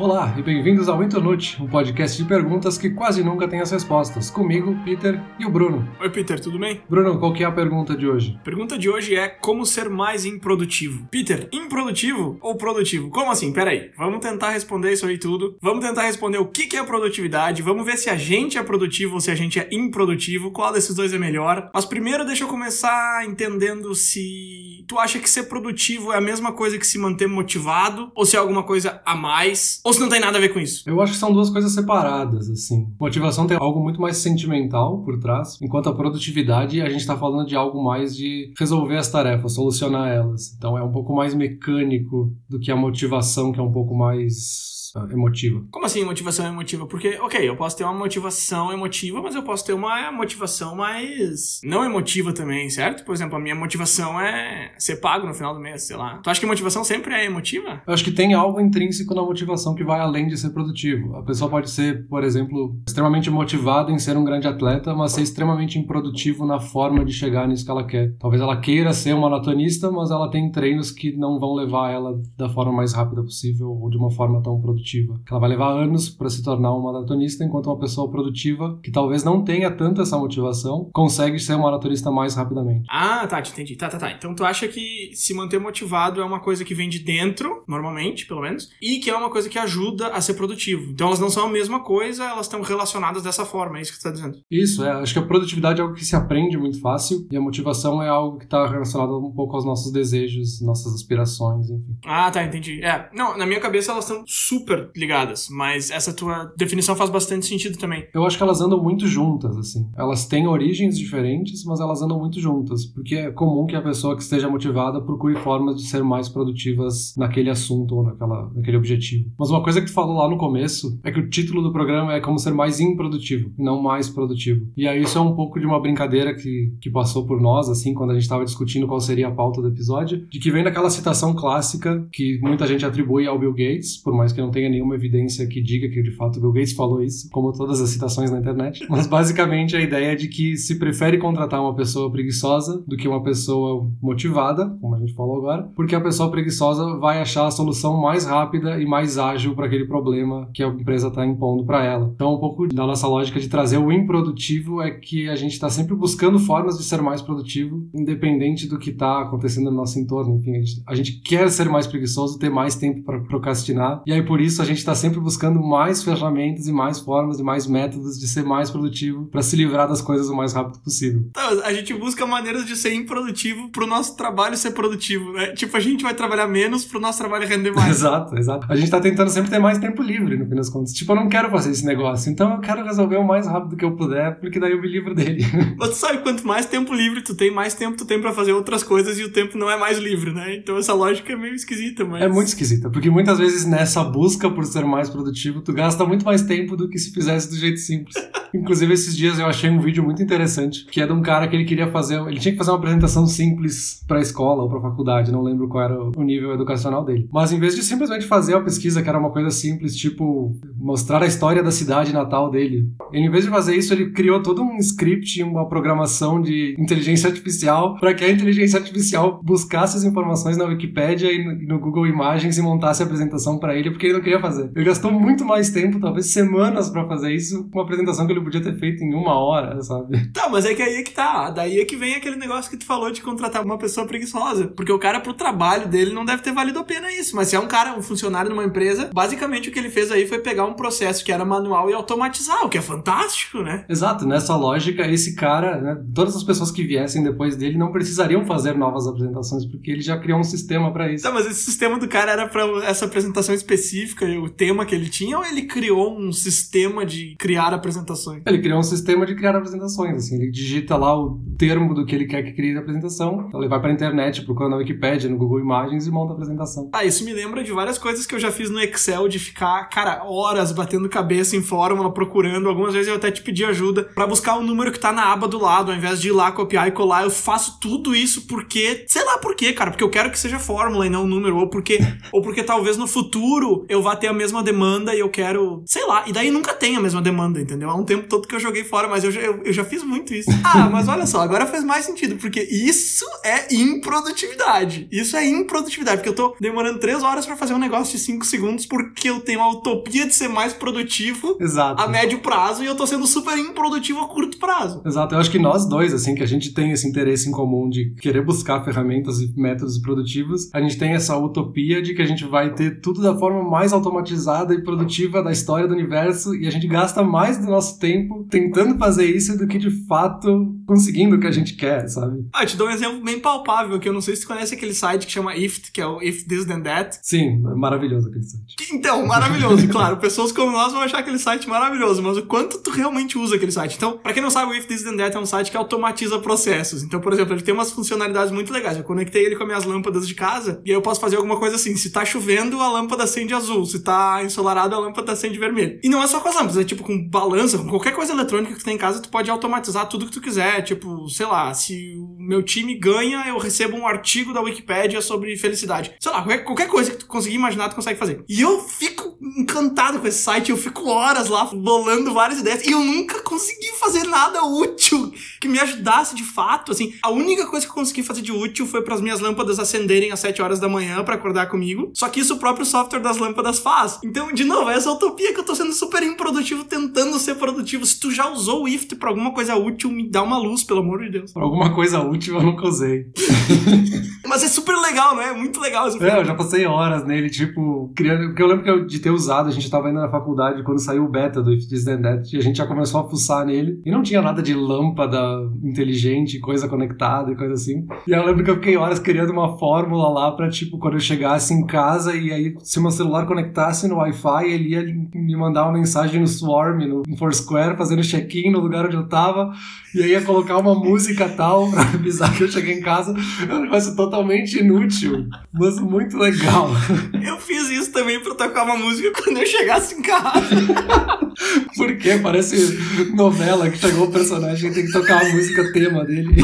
[0.00, 4.30] Olá e bem-vindos ao Internute, um podcast de perguntas que quase nunca tem as respostas.
[4.30, 5.86] Comigo, Peter e o Bruno.
[6.00, 6.80] Oi, Peter, tudo bem?
[6.88, 8.34] Bruno, qual que é a pergunta de hoje?
[8.40, 11.06] A pergunta de hoje é como ser mais improdutivo.
[11.10, 13.10] Peter, improdutivo ou produtivo?
[13.10, 13.52] Como assim?
[13.52, 15.58] Peraí, vamos tentar responder isso aí tudo.
[15.60, 19.20] Vamos tentar responder o que é produtividade, vamos ver se a gente é produtivo ou
[19.20, 21.68] se a gente é improdutivo, qual desses dois é melhor.
[21.74, 26.52] Mas primeiro deixa eu começar entendendo se tu acha que ser produtivo é a mesma
[26.52, 30.08] coisa que se manter motivado ou se é alguma coisa a mais ou se não
[30.08, 30.88] tem nada a ver com isso?
[30.88, 32.86] Eu acho que são duas coisas separadas, assim.
[32.98, 37.46] Motivação tem algo muito mais sentimental por trás, enquanto a produtividade a gente tá falando
[37.46, 40.54] de algo mais de resolver as tarefas, solucionar elas.
[40.56, 44.79] Então é um pouco mais mecânico do que a motivação, que é um pouco mais
[45.10, 45.64] emotiva.
[45.70, 46.86] Como assim motivação emotiva?
[46.86, 51.60] Porque, ok, eu posso ter uma motivação emotiva, mas eu posso ter uma motivação mais
[51.64, 53.04] não emotiva também, certo?
[53.04, 56.18] Por exemplo, a minha motivação é ser pago no final do mês, sei lá.
[56.18, 57.82] Tu acha que motivação sempre é emotiva?
[57.86, 61.16] Eu acho que tem algo intrínseco na motivação que vai além de ser produtivo.
[61.16, 65.22] A pessoa pode ser, por exemplo, extremamente motivada em ser um grande atleta, mas ser
[65.22, 68.14] extremamente improdutivo na forma de chegar nisso que ela quer.
[68.18, 72.20] Talvez ela queira ser uma maratonista, mas ela tem treinos que não vão levar ela
[72.36, 75.20] da forma mais rápida possível ou de uma forma tão produtiva produtiva.
[75.30, 79.22] Ela vai levar anos para se tornar uma maratonista, enquanto uma pessoa produtiva, que talvez
[79.22, 82.86] não tenha tanto essa motivação, consegue ser uma maratonista mais rapidamente.
[82.90, 83.76] Ah, tá, te entendi.
[83.76, 84.12] Tá, tá, tá.
[84.12, 88.26] Então tu acha que se manter motivado é uma coisa que vem de dentro, normalmente,
[88.26, 90.90] pelo menos, e que é uma coisa que ajuda a ser produtivo.
[90.90, 93.98] Então elas não são a mesma coisa, elas estão relacionadas dessa forma, é isso que
[93.98, 94.38] você tá dizendo.
[94.50, 94.90] Isso, é.
[94.90, 98.08] Acho que a produtividade é algo que se aprende muito fácil e a motivação é
[98.08, 101.96] algo que está relacionado um pouco aos nossos desejos, nossas aspirações, enfim.
[102.04, 102.82] Ah, tá, entendi.
[102.82, 107.10] É, não, na minha cabeça elas estão super super ligadas, mas essa tua definição faz
[107.10, 108.06] bastante sentido também.
[108.14, 109.88] Eu acho que elas andam muito juntas, assim.
[109.96, 114.16] Elas têm origens diferentes, mas elas andam muito juntas, porque é comum que a pessoa
[114.16, 119.28] que esteja motivada procure formas de ser mais produtivas naquele assunto ou naquela, naquele objetivo.
[119.38, 122.14] Mas uma coisa que tu falou lá no começo é que o título do programa
[122.14, 124.66] é como ser mais improdutivo, não mais produtivo.
[124.76, 127.92] E aí isso é um pouco de uma brincadeira que, que passou por nós, assim,
[127.92, 130.90] quando a gente estava discutindo qual seria a pauta do episódio, de que vem daquela
[130.90, 134.94] citação clássica que muita gente atribui ao Bill Gates, por mais que não tenha nenhuma
[134.94, 138.38] evidência que diga que de fato Bill Gates falou isso, como todas as citações na
[138.38, 138.84] internet.
[138.90, 143.08] Mas basicamente a ideia é de que se prefere contratar uma pessoa preguiçosa do que
[143.08, 147.50] uma pessoa motivada, como a gente falou agora, porque a pessoa preguiçosa vai achar a
[147.50, 151.84] solução mais rápida e mais ágil para aquele problema que a empresa está impondo para
[151.84, 152.10] ela.
[152.14, 155.68] Então, um pouco da nossa lógica de trazer o improdutivo é que a gente está
[155.68, 160.36] sempre buscando formas de ser mais produtivo, independente do que está acontecendo no nosso entorno.
[160.36, 164.12] Enfim, a gente, a gente quer ser mais preguiçoso, ter mais tempo para procrastinar, e
[164.12, 167.66] aí por isso a gente está sempre buscando mais ferramentas e mais formas e mais
[167.66, 171.24] métodos de ser mais produtivo para se livrar das coisas o mais rápido possível.
[171.30, 175.48] Então, a gente busca maneiras de ser improdutivo para o nosso trabalho ser produtivo, né?
[175.52, 177.90] Tipo, a gente vai trabalhar menos para o nosso trabalho render mais.
[178.00, 178.66] exato, exato.
[178.70, 180.92] A gente está tentando sempre ter mais tempo livre, no fim das contas.
[180.92, 183.84] Tipo, eu não quero fazer esse negócio, então eu quero resolver o mais rápido que
[183.84, 185.44] eu puder, porque daí eu me livro dele.
[185.78, 188.82] Você sabe, quanto mais tempo livre tu tem, mais tempo tu tem para fazer outras
[188.82, 190.56] coisas e o tempo não é mais livre, né?
[190.56, 192.22] Então essa lógica é meio esquisita, mas...
[192.22, 196.24] É muito esquisita, porque muitas vezes nessa busca por ser mais produtivo, tu gasta muito
[196.24, 198.14] mais tempo do que se fizesse do jeito simples.
[198.54, 201.54] Inclusive, esses dias eu achei um vídeo muito interessante, que é de um cara que
[201.54, 204.78] ele queria fazer, ele tinha que fazer uma apresentação simples para a escola ou para
[204.78, 207.28] a faculdade, não lembro qual era o nível educacional dele.
[207.32, 211.22] Mas em vez de simplesmente fazer a pesquisa, que era uma coisa simples, tipo mostrar
[211.22, 212.70] a história da cidade natal dele,
[213.12, 217.28] ele, em vez de fazer isso, ele criou todo um script, uma programação de inteligência
[217.28, 222.58] artificial para que a inteligência artificial buscasse as informações na Wikipédia e no Google Imagens
[222.58, 224.70] e montasse a apresentação para ele, porque ele não queria fazer.
[224.76, 228.62] Ele gastou muito mais tempo, talvez semanas, para fazer isso, uma apresentação que ele podia
[228.62, 230.30] ter feito em uma hora, sabe?
[230.32, 231.50] Tá, mas é que aí é que tá.
[231.50, 234.68] Daí é que vem aquele negócio que tu falou de contratar uma pessoa preguiçosa.
[234.68, 237.34] Porque o cara, pro trabalho dele, não deve ter valido a pena isso.
[237.34, 240.26] Mas se é um cara, um funcionário numa empresa, basicamente o que ele fez aí
[240.26, 243.84] foi pegar um processo que era manual e automatizar, o que é fantástico, né?
[243.88, 248.44] Exato, nessa lógica, esse cara, né, todas as pessoas que viessem depois dele não precisariam
[248.44, 251.24] fazer novas apresentações, porque ele já criou um sistema para isso.
[251.24, 255.08] Tá, mas esse sistema do cara era para essa apresentação específica, o tema que ele
[255.08, 258.42] tinha, ou ele criou um sistema de criar apresentações?
[258.46, 262.14] Ele criou um sistema de criar apresentações, assim, ele digita lá o termo do que
[262.14, 265.36] ele quer que crie a apresentação, então ele vai pra internet, procura na Wikipedia, no
[265.36, 266.90] Google Imagens e monta a apresentação.
[266.92, 269.88] Ah, isso me lembra de várias coisas que eu já fiz no Excel, de ficar,
[269.88, 274.26] cara, horas batendo cabeça em fórmula, procurando, algumas vezes eu até te pedi ajuda para
[274.26, 276.50] buscar o um número que tá na aba do lado, ao invés de ir lá
[276.52, 280.10] copiar e colar, eu faço tudo isso porque, sei lá por quê, cara, porque eu
[280.10, 281.98] quero que seja fórmula e não um número, ou porque,
[282.32, 286.06] ou porque talvez no futuro eu vá ter a mesma demanda e eu quero, sei
[286.06, 287.90] lá, e daí nunca tem a mesma demanda, entendeu?
[287.90, 289.84] Há um tempo tempo todo que eu joguei fora, mas eu já, eu, eu já
[289.84, 290.50] fiz muito isso.
[290.72, 295.08] Ah, mas olha só, agora faz mais sentido, porque isso é improdutividade.
[295.10, 298.46] Isso é improdutividade, porque eu tô demorando três horas para fazer um negócio de cinco
[298.46, 302.00] segundos porque eu tenho a utopia de ser mais produtivo Exato.
[302.00, 305.02] a médio prazo e eu tô sendo super improdutivo a curto prazo.
[305.04, 307.88] Exato, eu acho que nós dois, assim, que a gente tem esse interesse em comum
[307.88, 312.26] de querer buscar ferramentas e métodos produtivos, a gente tem essa utopia de que a
[312.26, 316.66] gente vai ter tudo da forma mais automatizada e produtiva da história do universo e
[316.66, 321.36] a gente gasta mais do nosso tempo tentando fazer isso do que de fato conseguindo
[321.36, 322.44] o que a gente quer, sabe?
[322.52, 324.74] Ah, eu te dou um exemplo bem palpável, que eu não sei se tu conhece
[324.74, 327.18] aquele site que chama IFT, que é o If This Then That.
[327.22, 328.76] Sim, é maravilhoso aquele site.
[328.92, 330.16] Então, maravilhoso, claro.
[330.16, 333.72] Pessoas como nós vão achar aquele site maravilhoso, mas o quanto tu realmente usa aquele
[333.72, 333.96] site?
[333.96, 336.38] Então, pra quem não sabe, o If This Then That é um site que automatiza
[336.38, 337.02] processos.
[337.02, 338.96] Então, por exemplo, ele tem umas funcionalidades muito legais.
[338.96, 341.58] Eu conectei ele com as minhas lâmpadas de casa e aí eu posso fazer alguma
[341.58, 341.96] coisa assim.
[341.96, 343.79] Se tá chovendo, a lâmpada acende azul.
[343.86, 345.98] Se tá ensolarado, a lâmpada acende vermelho.
[346.02, 348.72] E não é só com as lâmpadas, é tipo com balança, com qualquer coisa eletrônica
[348.72, 350.82] que tu tem em casa, tu pode automatizar tudo que tu quiser.
[350.82, 355.56] Tipo, sei lá, se o meu time ganha, eu recebo um artigo da Wikipédia sobre
[355.56, 356.12] felicidade.
[356.20, 358.44] Sei lá, qualquer, qualquer coisa que tu conseguir imaginar, tu consegue fazer.
[358.48, 362.92] E eu fico encantado com esse site, eu fico horas lá bolando várias ideias e
[362.92, 366.92] eu nunca consegui fazer nada útil que me ajudasse de fato.
[366.92, 369.78] Assim, a única coisa que eu consegui fazer de útil foi para as minhas lâmpadas
[369.78, 372.10] acenderem às 7 horas da manhã para acordar comigo.
[372.14, 374.18] Só que isso o próprio software das lâmpadas faz.
[374.24, 378.04] Então, de novo, é essa utopia que eu tô sendo super improdutivo tentando ser produtivo.
[378.04, 381.00] Se tu já usou o IFT pra alguma coisa útil, me dá uma luz, pelo
[381.00, 381.52] amor de Deus.
[381.52, 383.26] Pra alguma coisa útil eu nunca usei.
[384.46, 385.50] Mas é super legal, né?
[385.50, 388.48] É muito legal É, eu já passei horas nele, tipo, criando.
[388.48, 390.98] Porque eu lembro que eu, de ter usado, a gente tava indo na faculdade quando
[390.98, 393.64] saiu o beta do If This Then That, e a gente já começou a fuçar
[393.64, 394.00] nele.
[394.04, 395.38] E não tinha nada de lâmpada
[395.84, 398.06] inteligente, coisa conectada e coisa assim.
[398.26, 401.20] E eu lembro que eu fiquei horas criando uma fórmula lá pra, tipo, quando eu
[401.20, 403.59] chegasse em casa e aí, se meu celular conectasse
[404.08, 405.02] no Wi-Fi, ele ia
[405.34, 409.72] me mandar uma mensagem no Swarm, no Foursquare, fazendo check-in no lugar onde eu tava.
[410.14, 413.34] E aí ia colocar uma música tal pra avisar que eu cheguei em casa.
[413.68, 416.90] É um negócio totalmente inútil, mas muito legal.
[417.42, 420.76] Eu fiz isso também pra tocar uma música quando eu chegasse em casa.
[421.96, 422.98] Porque parece
[423.34, 426.56] novela que chegou o personagem e tem que tocar a música tema dele.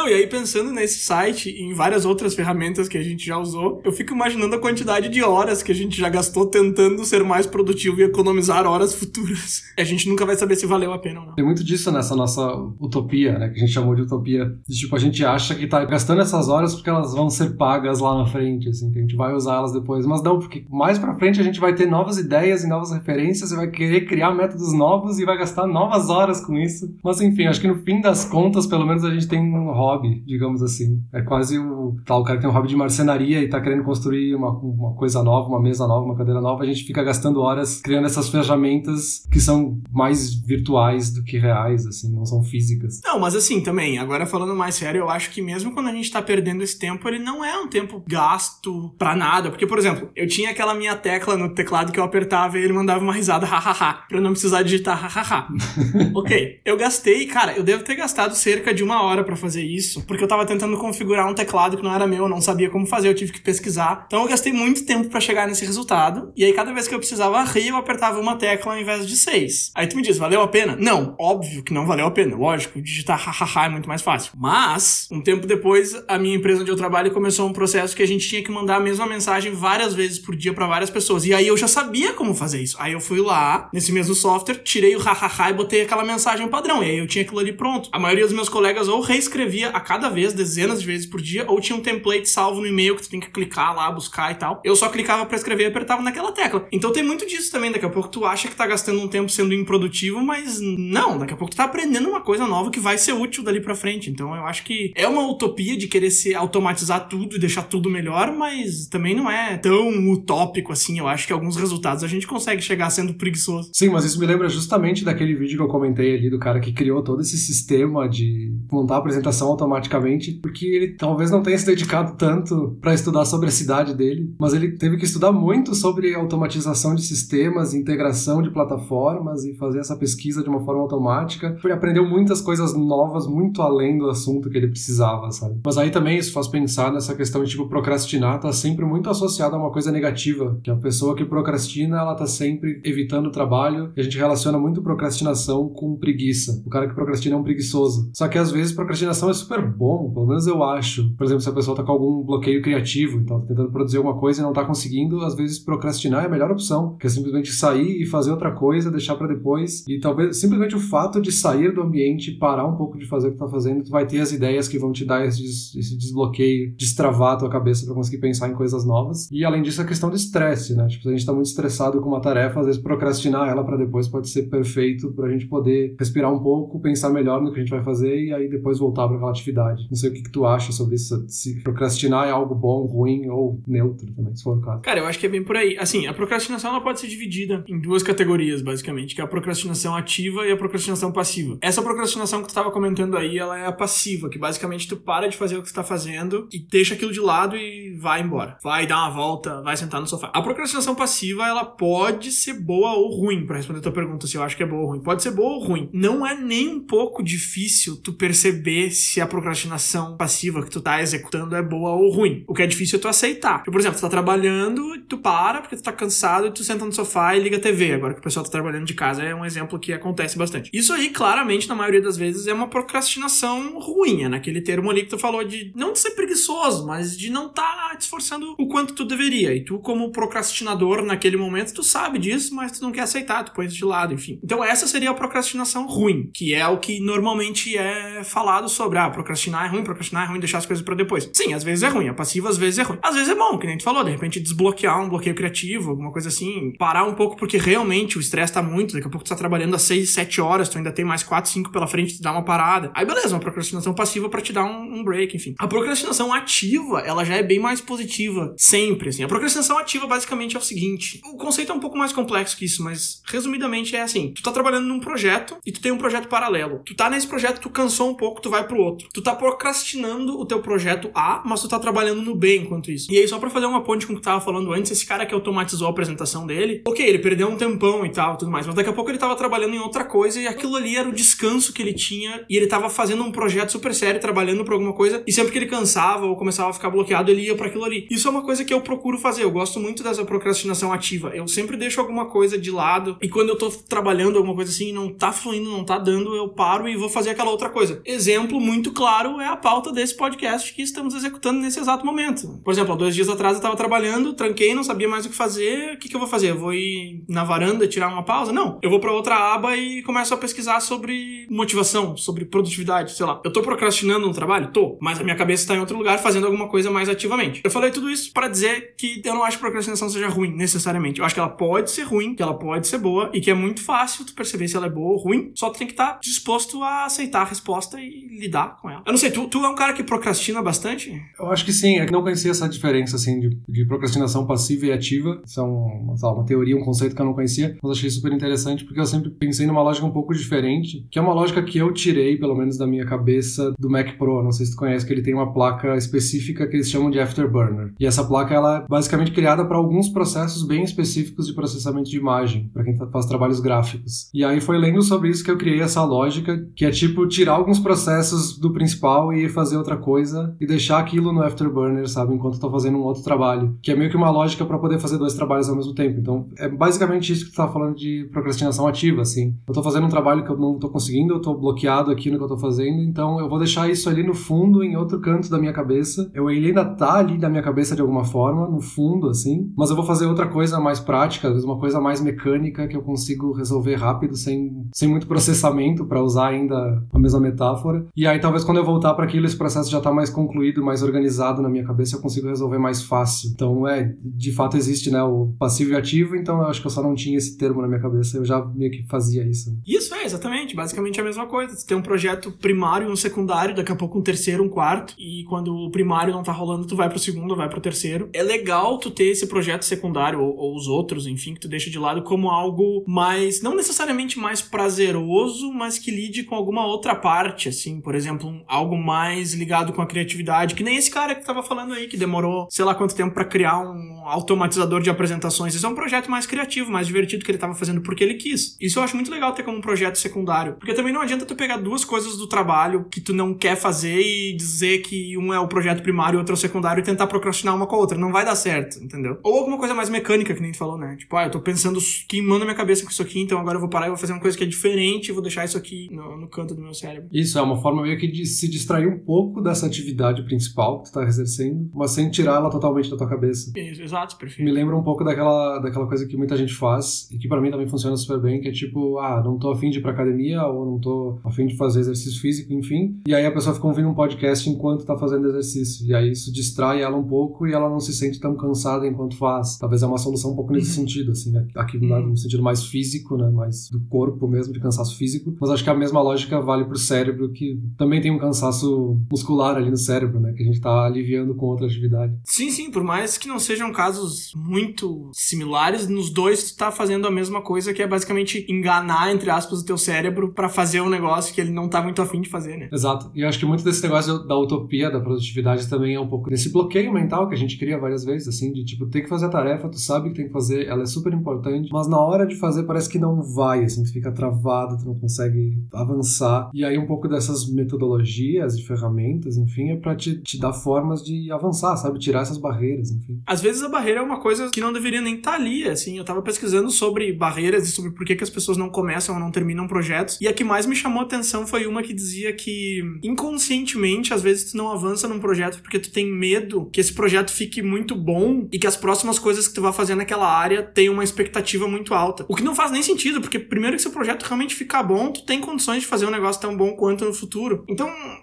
[0.00, 3.36] Não, e aí pensando nesse site e em várias outras ferramentas que a gente já
[3.36, 7.22] usou, eu fico imaginando a quantidade de horas que a gente já gastou tentando ser
[7.22, 9.62] mais produtivo e economizar horas futuras.
[9.78, 11.34] A gente nunca vai saber se valeu a pena ou não.
[11.34, 12.50] Tem muito disso nessa nossa
[12.80, 13.50] utopia, né?
[13.50, 14.50] Que a gente chamou de utopia.
[14.70, 18.16] Tipo, a gente acha que tá gastando essas horas porque elas vão ser pagas lá
[18.16, 20.06] na frente, assim, que a gente vai usar elas depois.
[20.06, 23.52] Mas não, porque mais pra frente a gente vai ter novas ideias e novas referências
[23.52, 26.90] e vai querer criar métodos novos e vai gastar novas horas com isso.
[27.04, 30.22] Mas enfim, acho que no fim das contas, pelo menos a gente tem um hobby,
[30.26, 31.02] digamos assim.
[31.12, 31.96] É quase o.
[32.04, 34.94] Tá, o cara que tem um hobby de marcenaria e tá querendo construir uma, uma
[34.94, 38.28] coisa nova, uma mesa nova, uma cadeira nova, a gente fica gastando horas criando essas
[38.28, 43.00] ferramentas que são mais virtuais do que reais, assim, não são físicas.
[43.04, 46.10] Não, mas assim, também, agora falando mais sério, eu acho que mesmo quando a gente
[46.10, 49.50] tá perdendo esse tempo, ele não é um tempo gasto pra nada.
[49.50, 52.72] Porque, por exemplo, eu tinha aquela minha tecla no teclado que eu apertava e ele
[52.72, 55.48] mandava uma risada hahaha, pra eu não precisar digitar hahaha.
[56.14, 59.79] ok, eu gastei, cara, eu devo ter gastado cerca de uma hora pra fazer isso,
[60.06, 62.86] porque eu tava tentando configurar um teclado que não era meu, eu não sabia como
[62.86, 64.04] fazer, eu tive que pesquisar.
[64.06, 66.32] Então eu gastei muito tempo pra chegar nesse resultado.
[66.36, 69.16] E aí cada vez que eu precisava rir, eu apertava uma tecla ao invés de
[69.16, 69.70] seis.
[69.74, 70.76] Aí tu me diz, valeu a pena?
[70.78, 72.36] Não, óbvio que não valeu a pena.
[72.36, 74.32] Lógico, digitar hahaha é muito mais fácil.
[74.36, 78.06] Mas, um tempo depois, a minha empresa onde eu trabalho começou um processo que a
[78.06, 81.24] gente tinha que mandar a mesma mensagem várias vezes por dia pra várias pessoas.
[81.26, 82.76] E aí eu já sabia como fazer isso.
[82.78, 86.82] Aí eu fui lá, nesse mesmo software, tirei o hahaha e botei aquela mensagem padrão.
[86.82, 87.88] E aí eu tinha aquilo ali pronto.
[87.92, 91.44] A maioria dos meus colegas ou reescrevia a cada vez, dezenas de vezes por dia,
[91.48, 94.34] ou tinha um template salvo no e-mail que tu tem que clicar lá, buscar e
[94.34, 94.60] tal.
[94.64, 96.66] Eu só clicava pra escrever e apertava naquela tecla.
[96.72, 97.70] Então tem muito disso também.
[97.70, 101.18] Daqui a pouco tu acha que tá gastando um tempo sendo improdutivo, mas não.
[101.18, 103.74] Daqui a pouco tu tá aprendendo uma coisa nova que vai ser útil dali pra
[103.74, 104.10] frente.
[104.10, 107.90] Então eu acho que é uma utopia de querer se automatizar tudo e deixar tudo
[107.90, 110.98] melhor, mas também não é tão utópico assim.
[110.98, 113.70] Eu acho que alguns resultados a gente consegue chegar sendo preguiçoso.
[113.72, 116.72] Sim, mas isso me lembra justamente daquele vídeo que eu comentei ali do cara que
[116.72, 121.66] criou todo esse sistema de montar a apresentação automaticamente, porque ele talvez não tenha se
[121.66, 126.14] dedicado tanto para estudar sobre a cidade dele, mas ele teve que estudar muito sobre
[126.14, 131.56] automatização de sistemas, integração de plataformas e fazer essa pesquisa de uma forma automática.
[131.62, 135.60] Ele aprendeu muitas coisas novas muito além do assunto que ele precisava, sabe?
[135.64, 139.54] Mas aí também isso faz pensar nessa questão de tipo procrastinar tá sempre muito associado
[139.54, 143.92] a uma coisa negativa, que a pessoa que procrastina, ela tá sempre evitando o trabalho,
[143.96, 146.62] e a gente relaciona muito procrastinação com preguiça.
[146.64, 148.10] O cara que procrastina é um preguiçoso.
[148.14, 151.14] Só que às vezes procrastinação é super é bom, pelo menos eu acho.
[151.16, 154.18] Por exemplo, se a pessoa tá com algum bloqueio criativo, então tá tentando produzir alguma
[154.18, 157.52] coisa e não tá conseguindo, às vezes procrastinar é a melhor opção, que é simplesmente
[157.52, 159.86] sair e fazer outra coisa, deixar para depois.
[159.86, 163.32] E talvez simplesmente o fato de sair do ambiente, parar um pouco de fazer o
[163.32, 165.42] que tá fazendo, tu vai ter as ideias que vão te dar esse,
[165.78, 169.28] esse desbloqueio, destravar a tua cabeça para conseguir pensar em coisas novas.
[169.30, 170.86] E além disso, a questão do estresse, né?
[170.86, 173.76] Tipo, se a gente tá muito estressado com uma tarefa, às vezes procrastinar ela para
[173.76, 177.62] depois pode ser perfeito pra gente poder respirar um pouco, pensar melhor no que a
[177.62, 179.86] gente vai fazer e aí depois voltar para aquela atividade.
[179.90, 183.28] Não sei o que, que tu acha sobre isso, se procrastinar é algo bom, ruim
[183.28, 184.82] ou neutro também, se for o caso.
[184.82, 185.76] Cara, eu acho que é bem por aí.
[185.78, 189.96] Assim, a procrastinação ela pode ser dividida em duas categorias, basicamente, que é a procrastinação
[189.96, 191.58] ativa e a procrastinação passiva.
[191.60, 195.28] Essa procrastinação que tu estava comentando aí, ela é a passiva, que basicamente tu para
[195.28, 198.58] de fazer o que tu tá fazendo e deixa aquilo de lado e vai embora.
[198.62, 200.30] Vai dar uma volta, vai sentar no sofá.
[200.32, 204.36] A procrastinação passiva, ela pode ser boa ou ruim, para responder a tua pergunta se
[204.36, 205.00] eu acho que é boa ou ruim.
[205.00, 205.88] Pode ser boa ou ruim.
[205.92, 211.00] Não é nem um pouco difícil tu perceber se a procrastinação passiva que tu tá
[211.00, 212.44] executando é boa ou ruim.
[212.46, 213.60] O que é difícil é tu aceitar.
[213.60, 216.84] Tipo, por exemplo, tu tá trabalhando, tu para porque tu tá cansado e tu senta
[216.84, 217.94] no sofá e liga a TV.
[217.94, 220.70] Agora que o pessoal tá trabalhando de casa é um exemplo que acontece bastante.
[220.72, 224.24] Isso aí, claramente, na maioria das vezes, é uma procrastinação ruim.
[224.24, 227.48] É naquele termo ali que tu falou de não de ser preguiçoso, mas de não
[227.48, 229.54] tá te esforçando o quanto tu deveria.
[229.54, 233.52] E tu, como procrastinador naquele momento, tu sabe disso, mas tu não quer aceitar, tu
[233.52, 234.38] põe isso de lado, enfim.
[234.42, 239.10] Então essa seria a procrastinação ruim, que é o que normalmente é falado sobre, ah,
[239.20, 241.30] procrastinar é ruim, procrastinar é ruim, deixar as coisas para depois.
[241.32, 242.98] Sim, às vezes é ruim, a passiva às vezes é ruim.
[243.02, 246.12] Às vezes é bom, que nem tu falou, de repente desbloquear um bloqueio criativo, alguma
[246.12, 249.28] coisa assim, parar um pouco porque realmente o estresse tá muito, daqui a pouco tu
[249.28, 252.22] tá trabalhando às 6, 7 horas, tu ainda tem mais 4, 5 pela frente, tu
[252.22, 252.90] dá uma parada.
[252.94, 255.54] Aí beleza, uma procrastinação passiva para te dar um, um break, enfim.
[255.58, 259.22] A procrastinação ativa, ela já é bem mais positiva, sempre, assim.
[259.22, 262.64] A procrastinação ativa basicamente é o seguinte, o conceito é um pouco mais complexo que
[262.64, 266.28] isso, mas resumidamente é assim, tu tá trabalhando num projeto e tu tem um projeto
[266.28, 266.80] paralelo.
[266.84, 268.99] Tu tá nesse projeto, tu cansou um pouco, tu vai pro outro.
[269.12, 273.12] Tu tá procrastinando o teu projeto A, mas tu tá trabalhando no B enquanto isso.
[273.12, 275.06] E aí, só pra fazer uma ponte com o que tu tava falando antes, esse
[275.06, 278.66] cara que automatizou a apresentação dele, ok, ele perdeu um tempão e tal, tudo mais,
[278.66, 281.12] mas daqui a pouco ele tava trabalhando em outra coisa e aquilo ali era o
[281.12, 284.92] descanso que ele tinha e ele tava fazendo um projeto super sério, trabalhando por alguma
[284.92, 287.84] coisa, e sempre que ele cansava ou começava a ficar bloqueado, ele ia para aquilo
[287.84, 288.06] ali.
[288.10, 291.30] Isso é uma coisa que eu procuro fazer, eu gosto muito dessa procrastinação ativa.
[291.34, 294.88] Eu sempre deixo alguma coisa de lado e quando eu tô trabalhando alguma coisa assim
[294.88, 298.00] e não tá fluindo, não tá dando, eu paro e vou fazer aquela outra coisa.
[298.04, 302.60] Exemplo muito claro é a pauta desse podcast que estamos executando nesse exato momento.
[302.64, 305.34] Por exemplo, há dois dias atrás eu tava trabalhando, tranquei, não sabia mais o que
[305.34, 305.94] fazer.
[305.94, 306.50] O que, que eu vou fazer?
[306.50, 308.52] Eu vou ir na varanda tirar uma pausa?
[308.52, 308.78] Não.
[308.82, 313.40] Eu vou para outra aba e começo a pesquisar sobre motivação, sobre produtividade, sei lá.
[313.44, 314.70] Eu tô procrastinando no trabalho?
[314.72, 314.98] Tô.
[315.00, 317.60] Mas a minha cabeça tá em outro lugar fazendo alguma coisa mais ativamente.
[317.64, 321.20] Eu falei tudo isso para dizer que eu não acho que procrastinação seja ruim, necessariamente.
[321.20, 323.54] Eu acho que ela pode ser ruim, que ela pode ser boa e que é
[323.54, 325.52] muito fácil tu perceber se ela é boa ou ruim.
[325.54, 329.02] Só tu tem que estar tá disposto a aceitar a resposta e lidar com ela.
[329.06, 331.20] Eu não sei, tu, tu é um cara que procrastina bastante?
[331.38, 331.98] Eu acho que sim.
[331.98, 335.40] É que não conhecia essa diferença, assim, de, de procrastinação passiva e ativa.
[335.44, 338.32] Isso é um, lá, uma teoria, um conceito que eu não conhecia, mas achei super
[338.32, 341.78] interessante porque eu sempre pensei numa lógica um pouco diferente, que é uma lógica que
[341.78, 344.42] eu tirei, pelo menos da minha cabeça, do Mac Pro.
[344.42, 347.20] Não sei se tu conhece, que ele tem uma placa específica que eles chamam de
[347.20, 347.92] Afterburner.
[347.98, 352.16] E essa placa, ela é basicamente criada para alguns processos bem específicos de processamento de
[352.16, 354.30] imagem, para quem faz trabalhos gráficos.
[354.32, 357.52] E aí foi lendo sobre isso que eu criei essa lógica, que é tipo tirar
[357.52, 362.54] alguns processos do principal e fazer outra coisa e deixar aquilo no Afterburner, sabe, enquanto
[362.54, 365.18] eu tô fazendo um outro trabalho, que é meio que uma lógica para poder fazer
[365.18, 366.20] dois trabalhos ao mesmo tempo.
[366.20, 369.54] Então, é basicamente isso que tu tá falando de procrastinação ativa, assim.
[369.66, 372.38] Eu tô fazendo um trabalho que eu não tô conseguindo, eu tô bloqueado aqui no
[372.38, 375.50] que eu tô fazendo, então eu vou deixar isso ali no fundo, em outro canto
[375.50, 376.30] da minha cabeça.
[376.34, 379.90] Eu, ele ainda tá ali na minha cabeça de alguma forma, no fundo, assim, mas
[379.90, 383.02] eu vou fazer outra coisa mais prática, às vezes uma coisa mais mecânica que eu
[383.02, 388.06] consigo resolver rápido, sem, sem muito processamento, para usar ainda a mesma metáfora.
[388.16, 391.02] E aí, talvez quando eu voltar para aquilo, esse processo já tá mais concluído, mais
[391.02, 393.50] organizado na minha cabeça, eu consigo resolver mais fácil.
[393.52, 396.90] Então, é, de fato existe, né, o passivo e ativo, então eu acho que eu
[396.90, 399.76] só não tinha esse termo na minha cabeça, eu já meio que fazia isso.
[399.86, 401.74] Isso, é, exatamente, basicamente a mesma coisa.
[401.74, 405.14] Você tem um projeto primário e um secundário, daqui a pouco um terceiro, um quarto,
[405.18, 408.28] e quando o primário não tá rolando, tu vai pro segundo, vai pro terceiro.
[408.32, 411.90] É legal tu ter esse projeto secundário, ou, ou os outros, enfim, que tu deixa
[411.90, 417.14] de lado como algo mais, não necessariamente mais prazeroso, mas que lide com alguma outra
[417.14, 421.34] parte, assim, por exemplo, um, algo mais ligado com a criatividade, que nem esse cara
[421.34, 425.10] que tava falando aí, que demorou sei lá quanto tempo para criar um automatizador de
[425.10, 425.74] apresentações.
[425.74, 428.76] Isso é um projeto mais criativo, mais divertido que ele tava fazendo porque ele quis.
[428.80, 431.54] Isso eu acho muito legal ter como um projeto secundário, porque também não adianta tu
[431.54, 435.58] pegar duas coisas do trabalho que tu não quer fazer e dizer que um é
[435.58, 438.18] o projeto primário e outro é o secundário e tentar procrastinar uma com a outra.
[438.18, 439.38] Não vai dar certo, entendeu?
[439.42, 441.16] Ou alguma coisa mais mecânica, que nem tu falou, né?
[441.16, 443.88] Tipo, ah, eu tô pensando queimando minha cabeça com isso aqui, então agora eu vou
[443.88, 446.48] parar e vou fazer uma coisa que é diferente vou deixar isso aqui no, no
[446.48, 447.28] canto do meu cérebro.
[447.32, 451.10] Isso é uma forma meio que de se distrair um pouco dessa atividade principal que
[451.10, 453.72] tu tá exercendo, mas sem tirar ela totalmente da tua cabeça.
[453.76, 454.64] Isso, exato, perfeito.
[454.64, 457.70] Me lembra um pouco daquela, daquela coisa que muita gente faz e que para mim
[457.70, 460.64] também funciona super bem, que é tipo, ah, não tô afim de ir pra academia
[460.66, 463.20] ou não tô afim de fazer exercício físico, enfim.
[463.26, 466.06] E aí a pessoa fica ouvindo um podcast enquanto tá fazendo exercício.
[466.06, 469.36] E aí isso distrai ela um pouco e ela não se sente tão cansada enquanto
[469.36, 469.78] faz.
[469.78, 471.06] Talvez é uma solução um pouco nesse uhum.
[471.06, 472.28] sentido, assim, aqui uhum.
[472.28, 475.56] no sentido mais físico, né, mais do corpo mesmo, de cansaço físico.
[475.60, 479.76] Mas acho que a mesma lógica vale pro cérebro, que também tem um cansaço muscular
[479.76, 482.34] ali no cérebro, né, que a gente tá aliviando com outra atividade.
[482.44, 487.26] Sim, sim, por mais que não sejam casos muito similares, nos dois tu tá fazendo
[487.26, 491.08] a mesma coisa, que é basicamente enganar, entre aspas, o teu cérebro para fazer um
[491.08, 492.88] negócio que ele não tá muito afim de fazer, né?
[492.92, 493.30] Exato.
[493.34, 496.50] E eu acho que muito desse negócio da utopia, da produtividade também é um pouco
[496.50, 499.46] desse bloqueio mental que a gente cria várias vezes, assim, de tipo, ter que fazer
[499.46, 502.46] a tarefa, tu sabe que tem que fazer, ela é super importante, mas na hora
[502.46, 506.70] de fazer parece que não vai, assim, tu fica travado, tu não consegue avançar.
[506.72, 511.22] E aí um pouco dessas metodologias e ferramentas, enfim, é pra te, te dar formas
[511.22, 512.18] de avançar, sabe?
[512.18, 513.40] Tirar essas barreiras, enfim.
[513.46, 516.18] Às vezes a barreira é uma coisa que não deveria nem estar tá ali, assim.
[516.18, 519.40] Eu tava pesquisando sobre barreiras e sobre por que, que as pessoas não começam ou
[519.40, 520.38] não terminam projetos.
[520.40, 524.42] E a que mais me chamou a atenção foi uma que dizia que inconscientemente, às
[524.42, 528.14] vezes, tu não avança num projeto porque tu tem medo que esse projeto fique muito
[528.14, 531.86] bom e que as próximas coisas que tu vai fazer naquela área tenham uma expectativa
[531.86, 532.44] muito alta.
[532.48, 535.32] O que não faz nem sentido, porque primeiro que se o projeto realmente ficar bom,
[535.32, 537.84] tu tem condições de fazer um negócio tão bom quanto no futuro.
[537.88, 537.99] Então,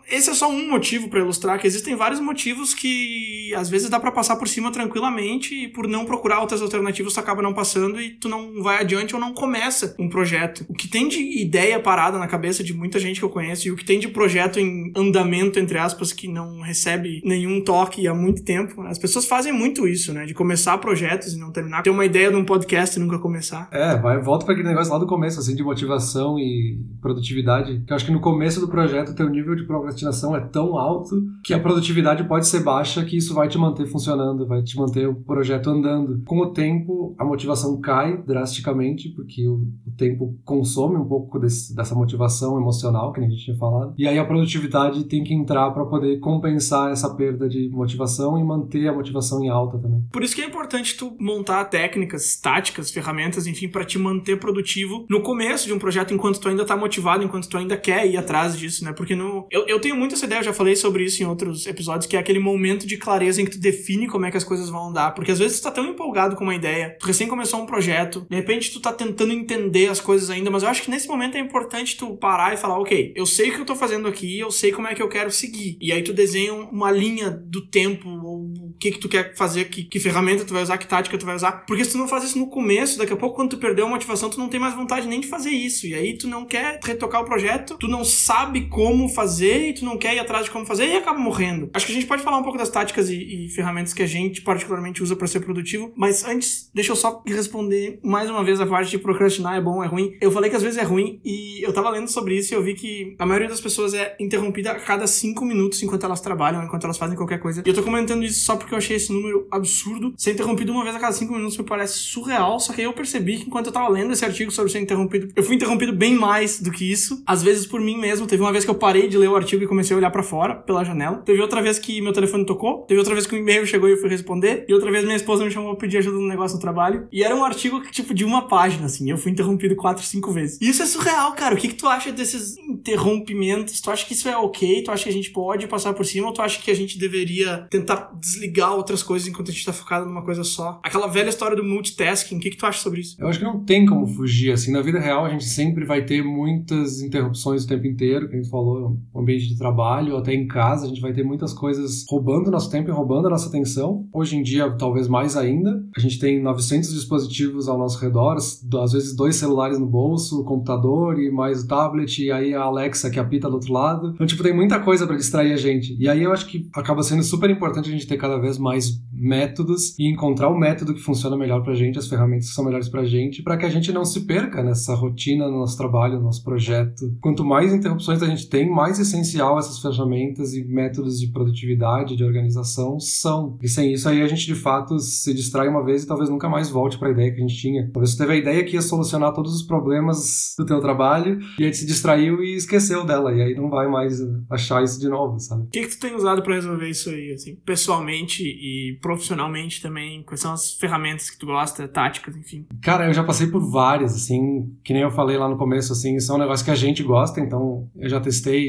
[0.09, 3.99] esse é só um motivo para ilustrar que existem vários motivos que às vezes dá
[3.99, 8.01] para passar por cima tranquilamente e por não procurar outras alternativas tu acaba não passando
[8.01, 10.65] e tu não vai adiante ou não começa um projeto.
[10.69, 13.71] O que tem de ideia parada na cabeça de muita gente que eu conheço e
[13.71, 18.13] o que tem de projeto em andamento, entre aspas, que não recebe nenhum toque há
[18.13, 18.81] muito tempo.
[18.83, 20.25] As pessoas fazem muito isso, né?
[20.25, 21.83] De começar projetos e não terminar.
[21.83, 23.67] Ter uma ideia de um podcast e nunca começar.
[23.71, 27.83] É, vai, volta para aquele negócio lá do começo, assim, de motivação e produtividade.
[27.85, 31.15] Que eu acho que no começo do projeto, teu nível de procrastinação é tão alto
[31.43, 35.07] que a produtividade pode ser baixa, que isso vai te manter funcionando, vai te manter
[35.07, 36.21] o projeto andando.
[36.25, 41.75] Com o tempo, a motivação cai drasticamente, porque o, o tempo consome um pouco desse,
[41.75, 43.93] dessa motivação emocional que a gente tinha falado.
[43.97, 48.43] E aí a produtividade tem que entrar para poder compensar essa perda de motivação e
[48.43, 50.03] manter a motivação em alta também.
[50.11, 55.05] Por isso que é importante tu montar técnicas, táticas, ferramentas, enfim, para te manter produtivo
[55.09, 58.17] no começo de um projeto enquanto tu ainda tá motivado, enquanto tu ainda quer ir
[58.17, 58.93] atrás disso, né?
[58.93, 61.65] Porque no eu, eu tenho muito essa ideia, eu já falei sobre isso em outros
[61.65, 64.43] episódios, que é aquele momento de clareza em que tu define como é que as
[64.43, 67.27] coisas vão andar, porque às vezes tu tá tão empolgado com uma ideia, tu recém
[67.27, 70.81] começou um projeto, de repente tu tá tentando entender as coisas ainda, mas eu acho
[70.81, 73.65] que nesse momento é importante tu parar e falar, ok, eu sei o que eu
[73.65, 75.77] tô fazendo aqui, eu sei como é que eu quero seguir.
[75.81, 79.65] E aí tu desenha uma linha do tempo, ou o que que tu quer fazer,
[79.65, 81.65] que, que ferramenta tu vai usar, que tática tu vai usar.
[81.65, 83.89] Porque se tu não faz isso no começo, daqui a pouco quando tu perdeu a
[83.89, 85.85] motivação, tu não tem mais vontade nem de fazer isso.
[85.87, 89.26] E aí tu não quer retocar o projeto, tu não sabe como fazer
[89.69, 91.69] e tu não quer ir atrás de como fazer e acaba morrendo.
[91.73, 94.07] Acho que a gente pode falar um pouco das táticas e, e ferramentas que a
[94.07, 98.59] gente particularmente usa para ser produtivo, mas antes, deixa eu só responder mais uma vez
[98.61, 100.15] a parte de procrastinar é bom, é ruim.
[100.21, 102.63] Eu falei que às vezes é ruim e eu tava lendo sobre isso e eu
[102.63, 106.63] vi que a maioria das pessoas é interrompida a cada cinco minutos enquanto elas trabalham,
[106.63, 107.63] enquanto elas fazem qualquer coisa.
[107.65, 110.13] E eu tô comentando isso só porque eu achei esse número absurdo.
[110.17, 112.93] Ser interrompido uma vez a cada cinco minutos me parece surreal, só que aí eu
[112.93, 116.15] percebi que enquanto eu tava lendo esse artigo sobre ser interrompido, eu fui interrompido bem
[116.15, 117.21] mais do que isso.
[117.25, 118.27] Às vezes por mim mesmo.
[118.27, 120.23] Teve uma vez que eu parei de ler o artigo e comecei a olhar para
[120.23, 121.17] fora, pela janela.
[121.17, 122.83] Teve outra vez que meu telefone tocou.
[122.83, 124.65] Teve outra vez que o e-mail chegou e eu fui responder.
[124.67, 127.07] E outra vez minha esposa me chamou pra pedir ajuda no negócio no trabalho.
[127.11, 129.09] E era um artigo que, tipo, de uma página, assim.
[129.09, 130.59] Eu fui interrompido quatro, cinco vezes.
[130.61, 131.55] E isso é surreal, cara.
[131.55, 133.81] O que, que tu acha desses interrompimentos?
[133.81, 134.83] Tu acha que isso é ok?
[134.83, 136.27] Tu acha que a gente pode passar por cima?
[136.27, 139.73] Ou tu acha que a gente deveria tentar desligar outras coisas enquanto a gente tá
[139.73, 140.79] focado numa coisa só?
[140.83, 142.37] Aquela velha história do multitasking.
[142.37, 143.15] O que, que tu acha sobre isso?
[143.19, 144.71] Eu acho que não tem como fugir, assim.
[144.71, 148.37] Na vida real, a gente sempre vai ter muitas interrupções o tempo inteiro, que a
[148.37, 152.51] gente falou, ambiente de trabalho, até em casa, a gente vai ter muitas coisas roubando
[152.51, 154.07] nosso tempo e roubando a nossa atenção.
[154.13, 155.81] Hoje em dia, talvez mais ainda.
[155.95, 160.43] A gente tem 900 dispositivos ao nosso redor, às vezes dois celulares no bolso, o
[160.43, 164.11] computador e mais o tablet, e aí a Alexa que apita do outro lado.
[164.13, 165.95] Então, tipo, tem muita coisa para distrair a gente.
[165.99, 169.01] E aí eu acho que acaba sendo super importante a gente ter cada vez mais
[169.11, 172.87] métodos e encontrar o método que funciona melhor pra gente, as ferramentas que são melhores
[172.87, 176.25] pra gente, para que a gente não se perca nessa rotina, no nosso trabalho, no
[176.25, 177.15] nosso projeto.
[177.21, 182.23] Quanto mais interrupções a gente tem, mais essencial essas ferramentas e métodos de produtividade, de
[182.23, 183.57] organização são.
[183.61, 186.49] E sem isso aí a gente de fato se distrai uma vez e talvez nunca
[186.49, 187.89] mais volte para a ideia que a gente tinha.
[187.91, 191.65] Talvez você teve a ideia que ia solucionar todos os problemas do teu trabalho e
[191.65, 195.39] aí se distraiu e esqueceu dela e aí não vai mais achar isso de novo,
[195.39, 195.63] sabe?
[195.63, 197.57] O que que tu tem usado para resolver isso aí, assim?
[197.65, 200.23] pessoalmente e profissionalmente também?
[200.23, 202.65] Quais são as ferramentas que tu gosta, táticas, enfim?
[202.81, 206.19] Cara, eu já passei por várias, assim, que nem eu falei lá no começo, assim,
[206.19, 208.67] são um negócio que a gente gosta, então eu já testei,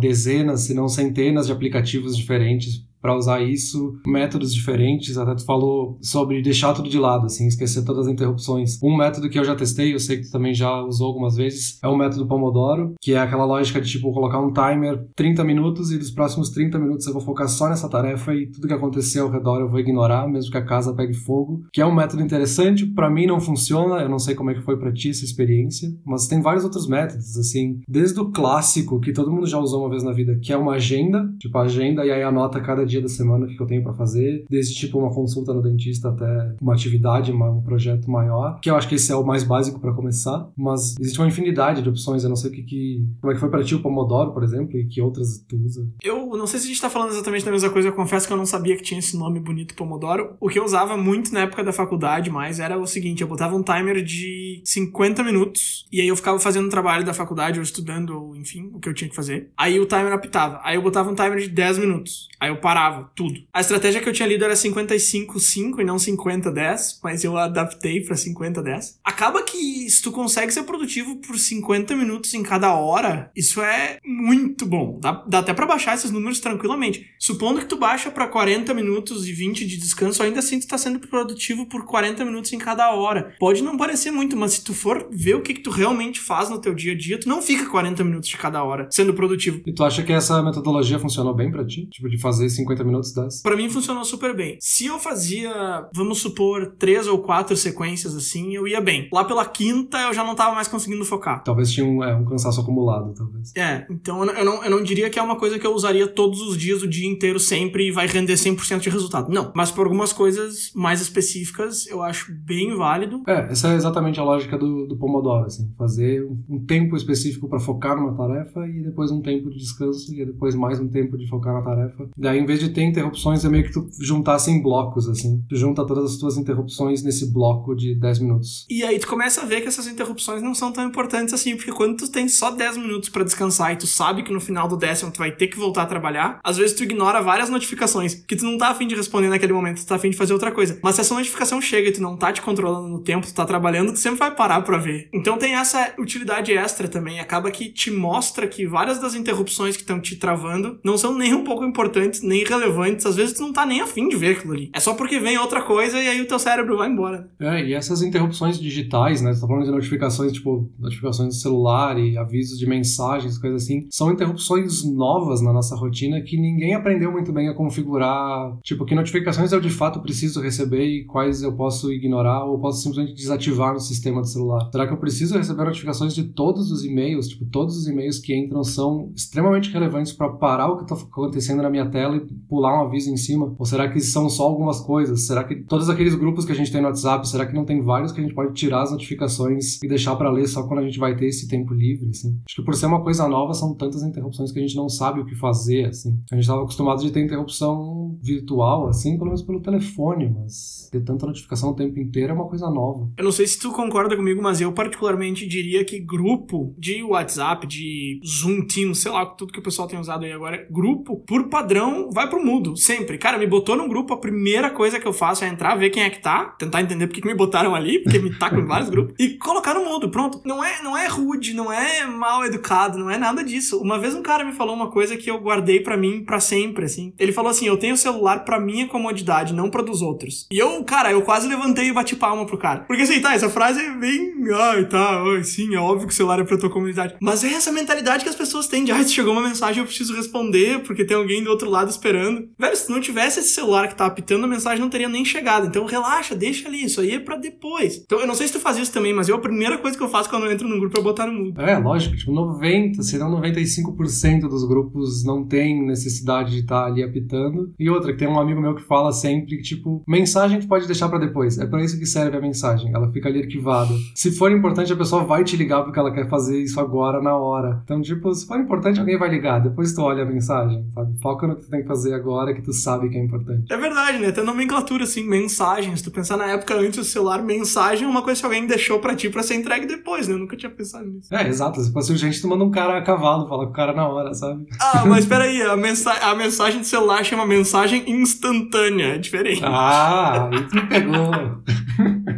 [0.00, 5.18] dezenas, se não centenas de aplicativos diferentes para usar isso, métodos diferentes.
[5.18, 8.78] Até tu falou sobre deixar tudo de lado, assim, esquecer todas as interrupções.
[8.82, 11.78] Um método que eu já testei, eu sei que tu também já usou algumas vezes,
[11.82, 15.90] é o método Pomodoro, que é aquela lógica de tipo colocar um timer 30 minutos
[15.90, 19.18] e dos próximos 30 minutos eu vou focar só nessa tarefa e tudo que acontecer
[19.18, 21.62] ao redor eu vou ignorar, mesmo que a casa pegue fogo.
[21.72, 24.62] Que é um método interessante, para mim não funciona, eu não sei como é que
[24.62, 29.12] foi para ti essa experiência, mas tem vários outros métodos, assim, desde o clássico que
[29.12, 32.10] todo mundo já usou uma vez na vida, que é uma agenda, tipo agenda e
[32.10, 35.52] aí anota cada dia da semana que eu tenho para fazer, desde tipo uma consulta
[35.52, 39.24] no dentista até uma atividade, um projeto maior, que eu acho que esse é o
[39.24, 42.62] mais básico para começar, mas existe uma infinidade de opções, eu não sei o que,
[42.62, 45.56] que como é que foi para ti o Pomodoro, por exemplo, e que outras tu
[45.56, 45.86] usa.
[46.02, 48.32] Eu não sei se a gente tá falando exatamente da mesma coisa, eu confesso que
[48.32, 50.36] eu não sabia que tinha esse nome bonito Pomodoro.
[50.40, 53.56] O que eu usava muito na época da faculdade, mais era o seguinte, eu botava
[53.56, 57.62] um timer de 50 minutos e aí eu ficava fazendo um trabalho da faculdade ou
[57.62, 59.50] estudando, ou enfim, o que eu tinha que fazer.
[59.56, 60.60] Aí o timer apitava.
[60.62, 62.28] Aí eu botava um timer de 10 minutos.
[62.40, 62.81] Aí eu parava
[63.14, 63.40] tudo.
[63.52, 68.16] A estratégia que eu tinha lido era 55-5 e não 50-10, mas eu adaptei pra
[68.16, 68.96] 50-10.
[69.04, 73.98] Acaba que se tu consegue ser produtivo por 50 minutos em cada hora, isso é
[74.04, 74.98] muito bom.
[75.00, 77.06] Dá, dá até para baixar esses números tranquilamente.
[77.18, 80.78] Supondo que tu baixa para 40 minutos e 20 de descanso, ainda assim tu tá
[80.78, 83.34] sendo produtivo por 40 minutos em cada hora.
[83.38, 86.48] Pode não parecer muito, mas se tu for ver o que, que tu realmente faz
[86.48, 89.60] no teu dia a dia, tu não fica 40 minutos de cada hora sendo produtivo.
[89.66, 91.86] E tu acha que essa metodologia funcionou bem para ti?
[91.86, 93.42] Tipo, de fazer 50 50 minutos das.
[93.42, 94.56] Para mim funcionou super bem.
[94.60, 99.08] Se eu fazia, vamos supor, três ou quatro sequências assim, eu ia bem.
[99.12, 101.42] Lá pela quinta eu já não tava mais conseguindo focar.
[101.44, 103.52] Talvez tinha um, é, um cansaço acumulado, talvez.
[103.56, 106.40] É, então eu não, eu não diria que é uma coisa que eu usaria todos
[106.40, 109.30] os dias, o dia inteiro, sempre e vai render 100% de resultado.
[109.30, 109.52] Não.
[109.54, 113.22] Mas por algumas coisas mais específicas, eu acho bem válido.
[113.26, 115.70] É, essa é exatamente a lógica do, do Pomodoro, assim.
[115.76, 120.24] Fazer um tempo específico para focar numa tarefa e depois um tempo de descanso e
[120.24, 122.08] depois mais um tempo de focar na tarefa.
[122.16, 125.42] Daí, em vez de ter interrupções, é meio que tu juntasse em blocos, assim.
[125.48, 128.66] Tu junta todas as tuas interrupções nesse bloco de 10 minutos.
[128.68, 131.72] E aí tu começa a ver que essas interrupções não são tão importantes assim, porque
[131.72, 134.76] quando tu tem só 10 minutos para descansar e tu sabe que no final do
[134.76, 138.36] décimo tu vai ter que voltar a trabalhar, às vezes tu ignora várias notificações que
[138.36, 140.78] tu não tá afim de responder naquele momento, tu tá afim de fazer outra coisa.
[140.82, 143.44] Mas se essa notificação chega e tu não tá te controlando no tempo, tu tá
[143.44, 145.08] trabalhando, tu sempre vai parar pra ver.
[145.12, 149.82] Então tem essa utilidade extra também, acaba que te mostra que várias das interrupções que
[149.82, 153.52] estão te travando não são nem um pouco importantes, nem relevantes às vezes tu não
[153.52, 154.70] tá nem afim de ver aquilo ali.
[154.72, 157.28] É só porque vem outra coisa e aí o teu cérebro vai embora.
[157.40, 159.32] É, e essas interrupções digitais, né?
[159.32, 163.86] Você tá falando de notificações, tipo, notificações do celular e avisos de mensagens, coisas assim,
[163.90, 168.56] são interrupções novas na nossa rotina que ninguém aprendeu muito bem a configurar.
[168.62, 172.82] Tipo, que notificações eu de fato preciso receber e quais eu posso ignorar ou posso
[172.82, 174.68] simplesmente desativar no sistema do celular.
[174.70, 177.28] Será que eu preciso receber notificações de todos os e-mails?
[177.28, 181.62] Tipo, todos os e-mails que entram são extremamente relevantes para parar o que tá acontecendo
[181.62, 183.54] na minha tela e pular um aviso em cima?
[183.58, 185.26] Ou será que são só algumas coisas?
[185.26, 187.80] Será que todos aqueles grupos que a gente tem no WhatsApp, será que não tem
[187.80, 190.84] vários que a gente pode tirar as notificações e deixar para ler só quando a
[190.84, 192.38] gente vai ter esse tempo livre, assim?
[192.46, 195.20] Acho que por ser uma coisa nova, são tantas interrupções que a gente não sabe
[195.20, 196.10] o que fazer, assim.
[196.30, 201.02] A gente estava acostumado de ter interrupção virtual, assim, pelo menos pelo telefone, mas ter
[201.02, 203.10] tanta notificação o tempo inteiro é uma coisa nova.
[203.16, 207.66] Eu não sei se tu concorda comigo, mas eu particularmente diria que grupo de WhatsApp,
[207.66, 211.48] de Zoom, Teams, sei lá, tudo que o pessoal tem usado aí agora, grupo, por
[211.48, 213.16] padrão, vai pro mundo mudo, sempre.
[213.18, 216.02] Cara, me botou num grupo, a primeira coisa que eu faço é entrar, ver quem
[216.02, 218.90] é que tá, tentar entender por que, me botaram ali, porque me tacam em vários
[218.90, 220.40] grupos, e colocar no mudo, pronto.
[220.44, 223.78] Não é, não é rude, não é mal educado, não é nada disso.
[223.78, 226.84] Uma vez um cara me falou uma coisa que eu guardei para mim para sempre,
[226.84, 227.12] assim.
[227.18, 230.46] Ele falou assim: eu tenho o celular para minha comodidade, não pra dos outros.
[230.50, 232.80] E eu, cara, eu quase levantei e bati palma pro cara.
[232.80, 234.32] Porque assim, tá, essa frase é bem.
[234.54, 237.16] Ai, tá, ai, sim, é óbvio que o celular é pra tua comodidade.
[237.20, 239.86] Mas é essa mentalidade que as pessoas têm de, ai, se chegou uma mensagem, eu
[239.86, 242.11] preciso responder, porque tem alguém do outro lado esperando.
[242.58, 245.66] Velho, se não tivesse esse celular que tá apitando, a mensagem não teria nem chegado.
[245.66, 248.02] Então relaxa, deixa ali, isso aí é pra depois.
[248.04, 250.02] Então eu não sei se tu faz isso também, mas eu a primeira coisa que
[250.02, 251.60] eu faço quando eu entro num grupo é botar no mudo.
[251.60, 256.86] É, lógico, tipo 90, se não 95% dos grupos não tem necessidade de estar tá
[256.86, 257.72] ali apitando.
[257.78, 260.86] E outra, que tem um amigo meu que fala sempre que, tipo, mensagem tu pode
[260.86, 261.58] deixar para depois.
[261.58, 262.92] É para isso que serve a mensagem.
[262.94, 263.94] Ela fica ali arquivada.
[264.14, 267.36] Se for importante, a pessoa vai te ligar porque ela quer fazer isso agora, na
[267.36, 267.80] hora.
[267.84, 269.60] Então, tipo, se for importante, alguém vai ligar.
[269.60, 271.18] Depois tu olha a mensagem, sabe?
[271.20, 273.70] Foca no que tu tem que fazer agora, que tu sabe que é importante.
[273.70, 274.32] É verdade, né?
[274.32, 275.98] Tem nomenclatura, assim, mensagens.
[275.98, 278.98] Se tu pensar na época antes do celular, mensagem é uma coisa que alguém deixou
[278.98, 280.34] para ti para ser entregue depois, né?
[280.34, 281.32] Eu nunca tinha pensado nisso.
[281.34, 281.80] É, exato.
[281.82, 284.32] Se fosse urgente, tu manda um cara a cavalo falo com o cara na hora,
[284.32, 284.66] sabe?
[284.80, 289.62] Ah, mas peraí, a, mensa a mensagem de celular chama mensagem instantânea, é diferente.
[289.64, 291.30] Ah, aí tu pegou.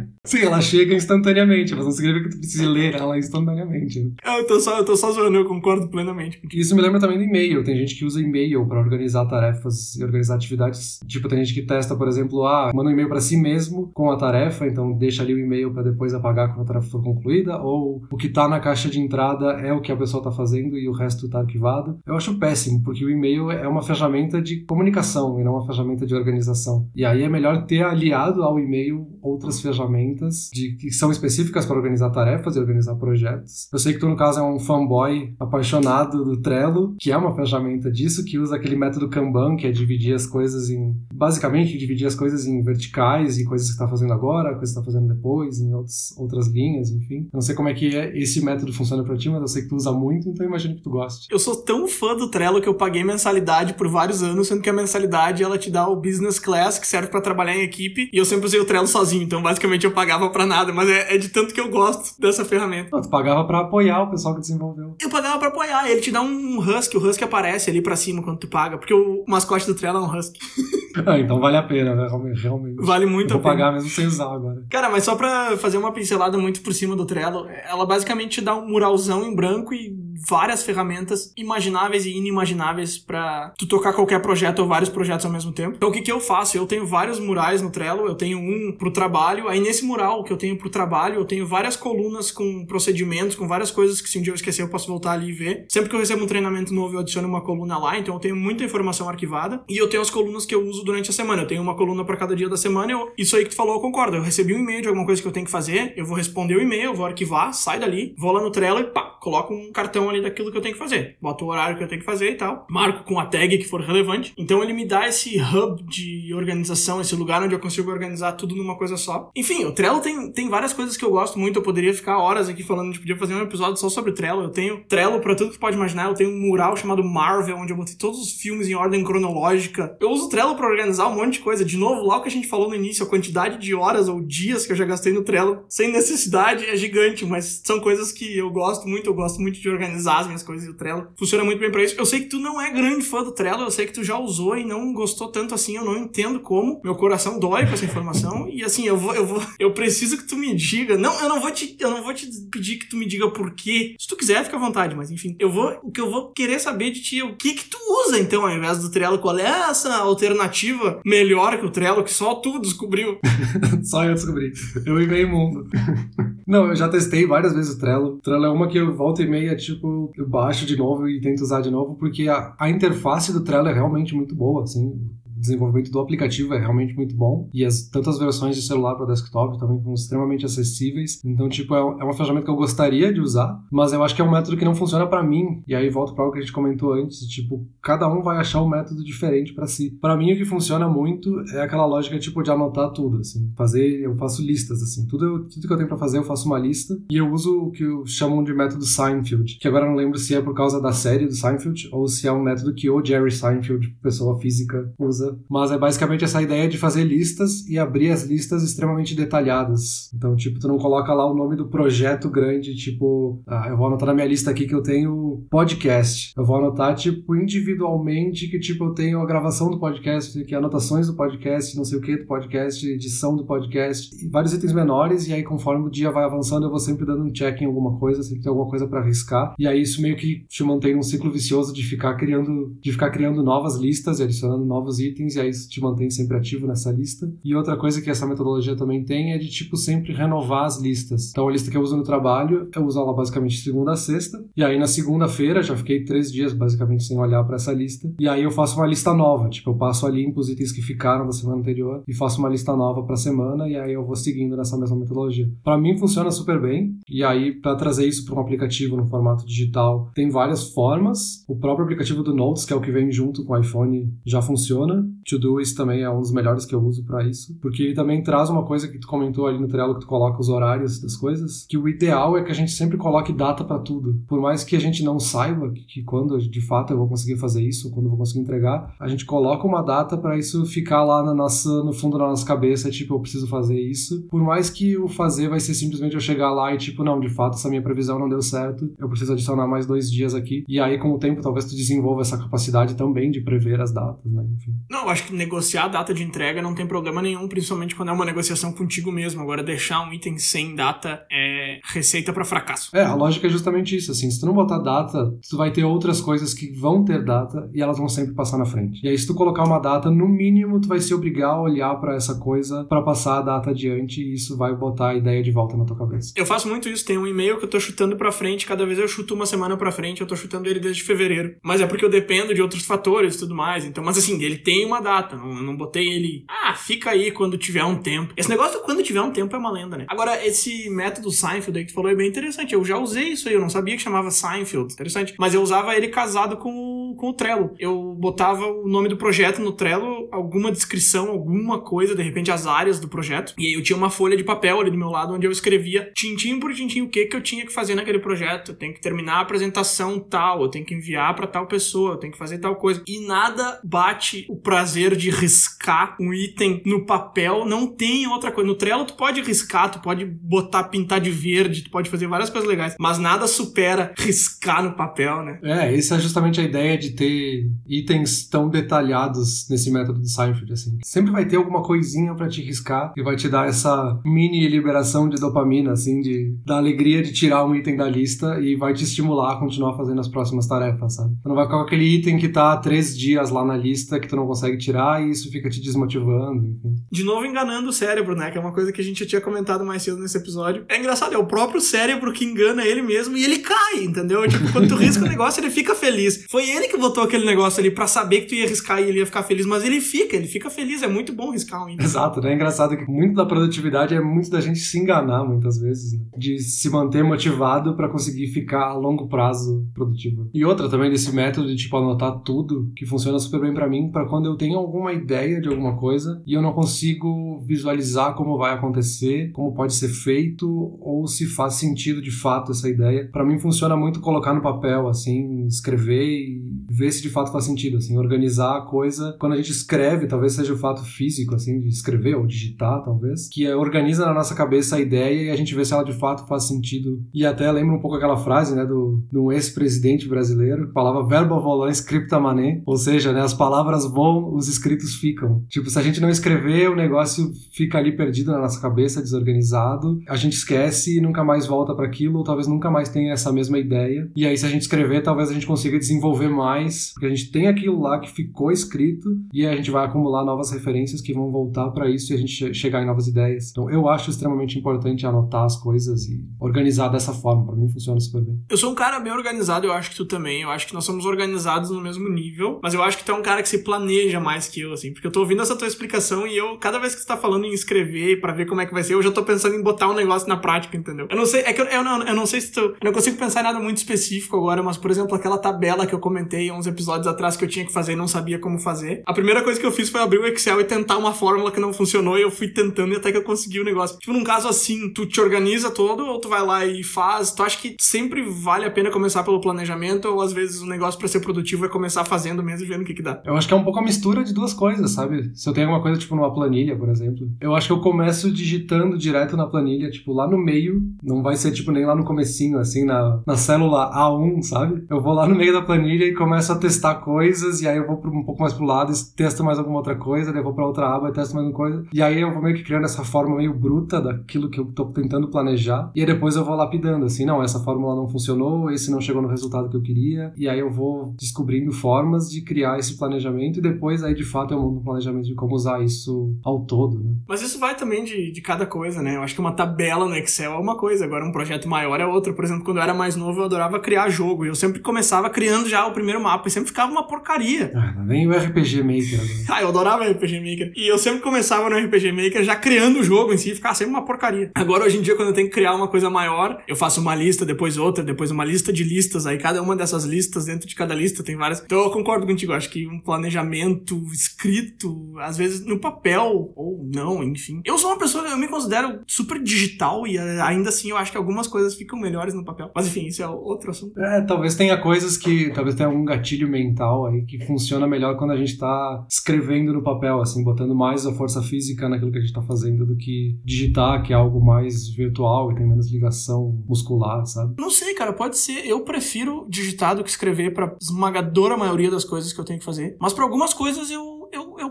[0.25, 4.03] Sim, ela chega instantaneamente, mas não significa que tu precise ler ela instantaneamente.
[4.03, 4.11] Né?
[4.25, 6.41] Eu tô só, eu tô só zoando, eu concordo plenamente.
[6.51, 7.63] Isso me lembra também do e-mail.
[7.63, 10.99] Tem gente que usa e-mail para organizar tarefas e organizar atividades.
[11.07, 14.09] Tipo, tem gente que testa, por exemplo, ah, manda um e-mail para si mesmo com
[14.09, 17.61] a tarefa, então deixa ali o e-mail para depois apagar quando a tarefa for concluída,
[17.61, 20.75] ou o que tá na caixa de entrada é o que a pessoa tá fazendo
[20.77, 21.99] e o resto tá arquivado.
[22.05, 26.05] Eu acho péssimo, porque o e-mail é uma ferramenta de comunicação e não uma ferramenta
[26.05, 26.87] de organização.
[26.95, 31.65] E aí é melhor ter aliado ao e-mail outras ferramentas ferramentas de, que são específicas
[31.65, 33.67] para organizar tarefas e organizar projetos.
[33.71, 37.35] Eu sei que tu, no caso, é um fanboy apaixonado do Trello, que é uma
[37.35, 40.95] ferramenta disso, que usa aquele método Kanban, que é dividir as coisas em.
[41.13, 44.83] Basicamente, dividir as coisas em verticais e coisas que está fazendo agora, coisas que está
[44.83, 47.25] fazendo depois, em outros, outras linhas, enfim.
[47.25, 49.63] Eu não sei como é que é, esse método funciona para ti, mas eu sei
[49.63, 51.27] que tu usa muito, então imagino que tu goste.
[51.31, 54.69] Eu sou tão fã do Trello que eu paguei mensalidade por vários anos, sendo que
[54.69, 58.17] a mensalidade ela te dá o business class, que serve para trabalhar em equipe, e
[58.17, 61.15] eu sempre usei o Trello sozinho, então basicamente eu paguei pagava pra nada, mas é,
[61.15, 63.01] é, de tanto que eu gosto dessa ferramenta.
[63.01, 64.95] tu pagava pra apoiar o pessoal que desenvolveu.
[65.01, 68.21] Eu pagava pra apoiar, ele te dá um husky, o husky aparece ali pra cima
[68.21, 70.39] quando tu paga, porque o mascote do Trello é um husky.
[71.07, 72.07] ah, então vale a pena, né?
[72.35, 72.75] Realmente.
[72.85, 73.53] Vale muito eu a pena.
[73.55, 74.63] Vou pagar mesmo sem usar agora.
[74.69, 78.41] Cara, mas só pra fazer uma pincelada muito por cima do Trello, ela basicamente te
[78.41, 84.21] dá um muralzão em branco e várias ferramentas imagináveis e inimagináveis para tu tocar qualquer
[84.21, 85.75] projeto ou vários projetos ao mesmo tempo.
[85.75, 86.57] Então o que que eu faço?
[86.57, 90.31] Eu tenho vários murais no Trello, eu tenho um pro trabalho, aí nesse mural que
[90.31, 94.17] eu tenho pro trabalho, eu tenho várias colunas com procedimentos, com várias coisas que se
[94.17, 95.65] um dia eu esquecer eu posso voltar ali e ver.
[95.69, 98.35] Sempre que eu recebo um treinamento novo eu adiciono uma coluna lá, então eu tenho
[98.35, 101.43] muita informação arquivada e eu tenho as colunas que eu uso durante a semana.
[101.43, 102.91] Eu tenho uma coluna para cada dia da semana.
[102.91, 104.17] Eu, isso aí que tu falou, eu concordo.
[104.17, 106.55] Eu recebi um e-mail de alguma coisa que eu tenho que fazer, eu vou responder
[106.55, 110.04] o e-mail, vou arquivar, sai dali, vou lá no Trello e pá, coloco um cartão
[110.09, 111.17] ali daquilo que eu tenho que fazer.
[111.21, 112.65] Boto o horário que eu tenho que fazer e tal.
[112.69, 114.33] Marco com a tag que for relevante.
[114.37, 118.55] Então ele me dá esse hub de organização, esse lugar onde eu consigo organizar tudo
[118.55, 119.29] numa coisa só.
[119.35, 121.59] Enfim, o Trello tem, tem várias coisas que eu gosto muito.
[121.59, 124.43] Eu poderia ficar horas aqui falando, gente podia fazer um episódio só sobre o Trello.
[124.43, 126.07] Eu tenho Trello para tudo que pode imaginar.
[126.07, 129.95] Eu tenho um mural chamado Marvel, onde eu botei todos os filmes em ordem cronológica.
[129.99, 131.65] Eu uso Trello para organizar um monte de coisa.
[131.65, 134.21] De novo, lá o que a gente falou no início, a quantidade de horas ou
[134.21, 138.37] dias que eu já gastei no Trello sem necessidade é gigante, mas são coisas que
[138.37, 139.09] eu gosto muito.
[139.09, 141.83] Eu gosto muito de organizar as minhas coisas e o Trello funciona muito bem para
[141.83, 141.95] isso.
[141.97, 144.17] Eu sei que tu não é grande fã do Trello, eu sei que tu já
[144.17, 146.81] usou e não gostou tanto assim, eu não entendo como.
[146.83, 150.27] Meu coração dói com essa informação e assim, eu vou eu vou eu preciso que
[150.27, 150.97] tu me diga.
[150.97, 153.51] Não, eu não vou te eu não vou te pedir que tu me diga por
[153.51, 153.95] quê.
[153.99, 156.59] Se tu quiser, fica à vontade, mas enfim, eu vou o que eu vou querer
[156.59, 159.37] saber de ti é o que que tu usa então ao invés do Trello, qual
[159.37, 163.19] é essa alternativa melhor que o Trello que só tu descobriu?
[163.83, 164.51] só eu descobri.
[164.85, 165.67] Eu e meio mundo.
[166.47, 168.15] não, eu já testei várias vezes o Trello.
[168.15, 169.84] O Trello é uma que eu volto e meia, tipo,
[170.15, 173.67] eu baixo de novo e tento usar de novo, porque a, a interface do Trello
[173.67, 174.99] é realmente muito boa, assim
[175.45, 179.57] desenvolvimento do aplicativo é realmente muito bom e as tantas versões de celular para desktop
[179.59, 181.21] também são extremamente acessíveis.
[181.23, 184.21] Então, tipo, é, é uma ferramenta que eu gostaria de usar, mas eu acho que
[184.21, 185.63] é um método que não funciona para mim.
[185.67, 188.61] E aí volto para algo que a gente comentou antes, tipo, cada um vai achar
[188.61, 189.91] um método diferente para si.
[190.01, 194.01] Para mim o que funciona muito é aquela lógica tipo de anotar tudo, assim, fazer,
[194.01, 196.59] eu faço listas assim, tudo, eu, tudo que eu tenho para fazer eu faço uma
[196.59, 200.17] lista e eu uso o que chamam de método Seinfeld, que agora eu não lembro
[200.17, 203.03] se é por causa da série do Seinfeld ou se é um método que o
[203.03, 208.11] Jerry Seinfeld, pessoa física, usa mas é basicamente essa ideia de fazer listas e abrir
[208.11, 210.11] as listas extremamente detalhadas.
[210.13, 213.87] Então, tipo, tu não coloca lá o nome do projeto grande, tipo, ah, eu vou
[213.87, 216.33] anotar na minha lista aqui que eu tenho podcast.
[216.37, 221.07] Eu vou anotar, tipo, individualmente que, tipo, eu tenho a gravação do podcast, que anotações
[221.07, 225.33] do podcast, não sei o que do podcast, edição do podcast, vários itens menores, e
[225.33, 228.23] aí conforme o dia vai avançando, eu vou sempre dando um check em alguma coisa,
[228.23, 229.53] sempre tem alguma coisa para arriscar.
[229.57, 233.09] E aí isso meio que te mantém num ciclo vicioso de ficar criando, de ficar
[233.09, 236.67] criando novas listas e adicionando novos itens itens, e aí isso te mantém sempre ativo
[236.67, 237.31] nessa lista.
[237.43, 241.29] E outra coisa que essa metodologia também tem é de, tipo, sempre renovar as listas.
[241.29, 244.43] Então, a lista que eu uso no trabalho, eu uso ela basicamente segunda a sexta,
[244.55, 248.27] e aí na segunda-feira, já fiquei três dias basicamente sem olhar para essa lista, e
[248.27, 251.31] aí eu faço uma lista nova, tipo, eu passo a os itens que ficaram da
[251.31, 254.77] semana anterior e faço uma lista nova para semana, e aí eu vou seguindo nessa
[254.77, 255.49] mesma metodologia.
[255.63, 259.45] Para mim funciona super bem, e aí para trazer isso para um aplicativo no formato
[259.45, 261.43] digital, tem várias formas.
[261.47, 264.41] O próprio aplicativo do Notes, que é o que vem junto com o iPhone, já
[264.41, 265.04] funciona.
[265.29, 268.49] Todoist também é um dos melhores que eu uso para isso, porque ele também traz
[268.49, 271.65] uma coisa que tu comentou ali no Trello que tu coloca os horários das coisas,
[271.67, 274.21] que o ideal é que a gente sempre coloque data para tudo.
[274.27, 277.63] Por mais que a gente não saiba que, quando de fato eu vou conseguir fazer
[277.63, 281.23] isso, quando eu vou conseguir entregar, a gente coloca uma data para isso ficar lá
[281.23, 284.27] na nossa no fundo da nossa cabeça, tipo, eu preciso fazer isso.
[284.29, 287.29] Por mais que o fazer vai ser simplesmente eu chegar lá e tipo, não, de
[287.29, 290.63] fato essa minha previsão não deu certo, eu preciso adicionar mais dois dias aqui.
[290.67, 294.31] E aí com o tempo talvez tu desenvolva essa capacidade também de prever as datas,
[294.31, 294.45] né?
[294.55, 294.73] Enfim.
[294.95, 298.11] Não, acho que negociar a data de entrega não tem problema nenhum, principalmente quando é
[298.13, 299.41] uma negociação contigo mesmo.
[299.41, 302.95] Agora, deixar um item sem data é receita para fracasso.
[302.95, 305.83] É, a lógica é justamente isso, assim, se tu não botar data, tu vai ter
[305.83, 309.01] outras coisas que vão ter data e elas vão sempre passar na frente.
[309.03, 311.93] E aí, se tu colocar uma data, no mínimo, tu vai se obrigar a olhar
[311.95, 315.51] para essa coisa para passar a data adiante e isso vai botar a ideia de
[315.51, 316.31] volta na tua cabeça.
[316.37, 318.97] Eu faço muito isso, tem um e-mail que eu tô chutando para frente, cada vez
[318.97, 321.57] eu chuto uma semana para frente, eu tô chutando ele desde fevereiro.
[321.61, 323.83] Mas é porque eu dependo de outros fatores e tudo mais.
[323.83, 327.57] Então, mas assim, ele tem uma data, não, não botei ele, ah, fica aí quando
[327.57, 328.33] tiver um tempo.
[328.37, 330.05] Esse negócio quando tiver um tempo é uma lenda, né?
[330.07, 332.73] Agora, esse método Seinfeld aí que tu falou é bem interessante.
[332.73, 334.93] Eu já usei isso aí, eu não sabia que chamava Seinfeld.
[334.93, 335.35] Interessante.
[335.37, 337.73] Mas eu usava ele casado com, com o Trello.
[337.79, 342.67] Eu botava o nome do projeto no Trello, alguma descrição, alguma coisa, de repente as
[342.67, 343.53] áreas do projeto.
[343.57, 346.11] E aí eu tinha uma folha de papel ali do meu lado onde eu escrevia
[346.15, 348.71] tintim por tintim o que que eu tinha que fazer naquele projeto.
[348.71, 352.17] Eu tenho que terminar a apresentação tal, eu tenho que enviar para tal pessoa, eu
[352.17, 353.03] tenho que fazer tal coisa.
[353.07, 357.65] E nada bate o prazer de riscar um item no papel.
[357.65, 358.69] Não tem outra coisa.
[358.69, 362.49] No Trello tu pode riscar, tu pode botar, pintar de verde, tu pode fazer várias
[362.49, 362.93] coisas legais.
[362.99, 365.59] Mas nada supera riscar no papel, né?
[365.63, 370.73] É, essa é justamente a ideia de ter itens tão detalhados nesse método de Seinfeld,
[370.73, 370.97] assim.
[371.05, 375.29] Sempre vai ter alguma coisinha para te riscar e vai te dar essa mini liberação
[375.29, 379.05] de dopamina, assim, de da alegria de tirar um item da lista e vai te
[379.05, 381.33] estimular a continuar fazendo as próximas tarefas, sabe?
[381.41, 384.19] Tu não vai ficar com aquele item que tá há três dias lá na lista
[384.19, 386.95] que tu não consegue tirar e isso fica te desmotivando, enfim.
[387.11, 388.51] De novo enganando o cérebro, né?
[388.51, 390.85] Que é uma coisa que a gente já tinha comentado mais cedo nesse episódio.
[390.89, 394.47] É engraçado, é o próprio cérebro que engana ele mesmo e ele cai, entendeu?
[394.47, 396.45] Tipo, quando tu risca o negócio, ele fica feliz.
[396.49, 399.19] Foi ele que botou aquele negócio ali para saber que tu ia riscar e ele
[399.19, 401.03] ia ficar feliz, mas ele fica, ele fica feliz.
[401.03, 402.05] É muito bom riscar um item.
[402.05, 402.51] Exato, né?
[402.51, 406.25] É engraçado que muito da produtividade é muito da gente se enganar muitas vezes, né?
[406.37, 410.49] De se manter motivado para conseguir ficar a longo prazo produtivo.
[410.53, 414.09] E outra também desse método de tipo anotar tudo, que funciona super bem para mim,
[414.11, 418.57] para quando eu tenho alguma ideia de alguma coisa e eu não consigo visualizar como
[418.57, 420.67] vai acontecer, como pode ser feito
[420.99, 423.29] ou se faz sentido de fato essa ideia.
[423.31, 427.65] Para mim funciona muito colocar no papel assim, escrever e ver se de fato faz
[427.65, 429.35] sentido, assim, organizar a coisa.
[429.39, 433.49] Quando a gente escreve, talvez seja o fato físico assim de escrever ou digitar, talvez,
[433.49, 436.13] que é, organiza na nossa cabeça a ideia e a gente vê se ela de
[436.13, 437.23] fato faz sentido.
[437.33, 441.91] E até lembra um pouco aquela frase, né, do, do ex-presidente brasileiro, falava verbo volant
[441.91, 444.05] scripta mané, ou seja, né, as palavras
[444.53, 445.63] os escritos ficam.
[445.69, 450.19] Tipo, se a gente não escrever, o negócio fica ali perdido na nossa cabeça, desorganizado,
[450.27, 453.51] a gente esquece e nunca mais volta para aquilo, ou talvez nunca mais tenha essa
[453.51, 454.29] mesma ideia.
[454.35, 457.51] E aí, se a gente escrever, talvez a gente consiga desenvolver mais, porque a gente
[457.51, 461.51] tem aquilo lá que ficou escrito e a gente vai acumular novas referências que vão
[461.51, 463.69] voltar para isso e a gente chegar em novas ideias.
[463.71, 467.65] Então, eu acho extremamente importante anotar as coisas e organizar dessa forma.
[467.65, 468.59] Para mim, funciona super bem.
[468.69, 470.61] Eu sou um cara bem organizado, eu acho que tu também.
[470.61, 473.35] Eu acho que nós somos organizados no mesmo nível, mas eu acho que tu é
[473.35, 475.87] um cara que se planeja mais que eu, assim, porque eu tô ouvindo essa tua
[475.87, 478.85] explicação e eu, cada vez que você tá falando em escrever para ver como é
[478.85, 481.27] que vai ser, eu já tô pensando em botar um negócio na prática, entendeu?
[481.29, 482.79] Eu não sei, é que eu, eu, não, eu não sei se tu.
[482.79, 486.13] Eu não consigo pensar em nada muito específico agora, mas, por exemplo, aquela tabela que
[486.13, 489.23] eu comentei uns episódios atrás que eu tinha que fazer e não sabia como fazer.
[489.25, 491.79] A primeira coisa que eu fiz foi abrir o Excel e tentar uma fórmula que
[491.79, 494.17] não funcionou e eu fui tentando e até que eu consegui o negócio.
[494.19, 497.51] Tipo, num caso assim, tu te organiza todo ou tu vai lá e faz?
[497.51, 501.19] Tu acha que sempre vale a pena começar pelo planejamento ou às vezes o negócio
[501.19, 503.41] para ser produtivo é começar fazendo mesmo e vendo o que que dá?
[503.45, 505.51] Eu acho que é um pouco a mistura de duas coisas, sabe?
[505.53, 508.51] Se eu tenho alguma coisa tipo numa planilha, por exemplo, eu acho que eu começo
[508.51, 512.23] digitando direto na planilha, tipo lá no meio, não vai ser tipo nem lá no
[512.23, 515.05] comecinho, assim, na, na célula A1, sabe?
[515.09, 518.07] Eu vou lá no meio da planilha e começo a testar coisas e aí eu
[518.07, 520.73] vou um pouco mais pro lado e testo mais alguma outra coisa, daí eu vou
[520.73, 522.05] pra outra aba e testo mais uma coisa.
[522.13, 525.05] E aí eu vou meio que criando essa forma meio bruta daquilo que eu tô
[525.05, 529.11] tentando planejar e aí depois eu vou lapidando, assim, não, essa fórmula não funcionou, esse
[529.11, 532.97] não chegou no resultado que eu queria e aí eu vou descobrindo formas de criar
[532.97, 536.85] esse planejamento e depois aí de fato monto um planejamento de como usar isso ao
[536.85, 537.35] todo, né?
[537.47, 539.35] Mas isso vai também de, de cada coisa, né?
[539.35, 542.25] Eu acho que uma tabela no Excel é uma coisa, agora um projeto maior é
[542.25, 542.53] outra.
[542.53, 544.65] Por exemplo, quando eu era mais novo, eu adorava criar jogo.
[544.65, 547.91] E eu sempre começava criando já o primeiro mapa e sempre ficava uma porcaria.
[547.95, 549.65] Ah, vem o RPG Maker.
[549.75, 550.93] Ah, eu adorava RPG Maker.
[550.95, 553.95] E eu sempre começava no RPG Maker já criando o jogo em si e ficava
[553.95, 554.71] sempre uma porcaria.
[554.75, 557.35] Agora, hoje em dia, quando eu tenho que criar uma coisa maior, eu faço uma
[557.35, 559.45] lista, depois outra, depois uma lista de listas.
[559.45, 561.81] Aí cada uma dessas listas, dentro de cada lista, tem várias.
[561.83, 562.73] Então eu concordo contigo.
[562.73, 563.94] Acho que um planejamento
[564.31, 567.81] escrito, às vezes no papel, ou não, enfim.
[567.85, 571.31] Eu sou uma pessoa, eu me considero super digital e eh, ainda assim eu acho
[571.31, 572.91] que algumas coisas ficam melhores no papel.
[572.95, 574.19] Mas enfim, isso é outro assunto.
[574.19, 575.71] É, talvez tenha coisas que.
[575.71, 580.03] Talvez tenha algum gatilho mental aí que funciona melhor quando a gente tá escrevendo no
[580.03, 583.59] papel, assim, botando mais a força física naquilo que a gente tá fazendo do que
[583.63, 587.75] digitar, que é algo mais virtual e tem menos ligação muscular, sabe?
[587.79, 588.85] Não sei, cara, pode ser.
[588.85, 592.85] Eu prefiro digitar do que escrever pra esmagadora maioria das coisas que eu tenho que
[592.85, 593.15] fazer.
[593.19, 594.34] Mas pra algumas coisas eu, eu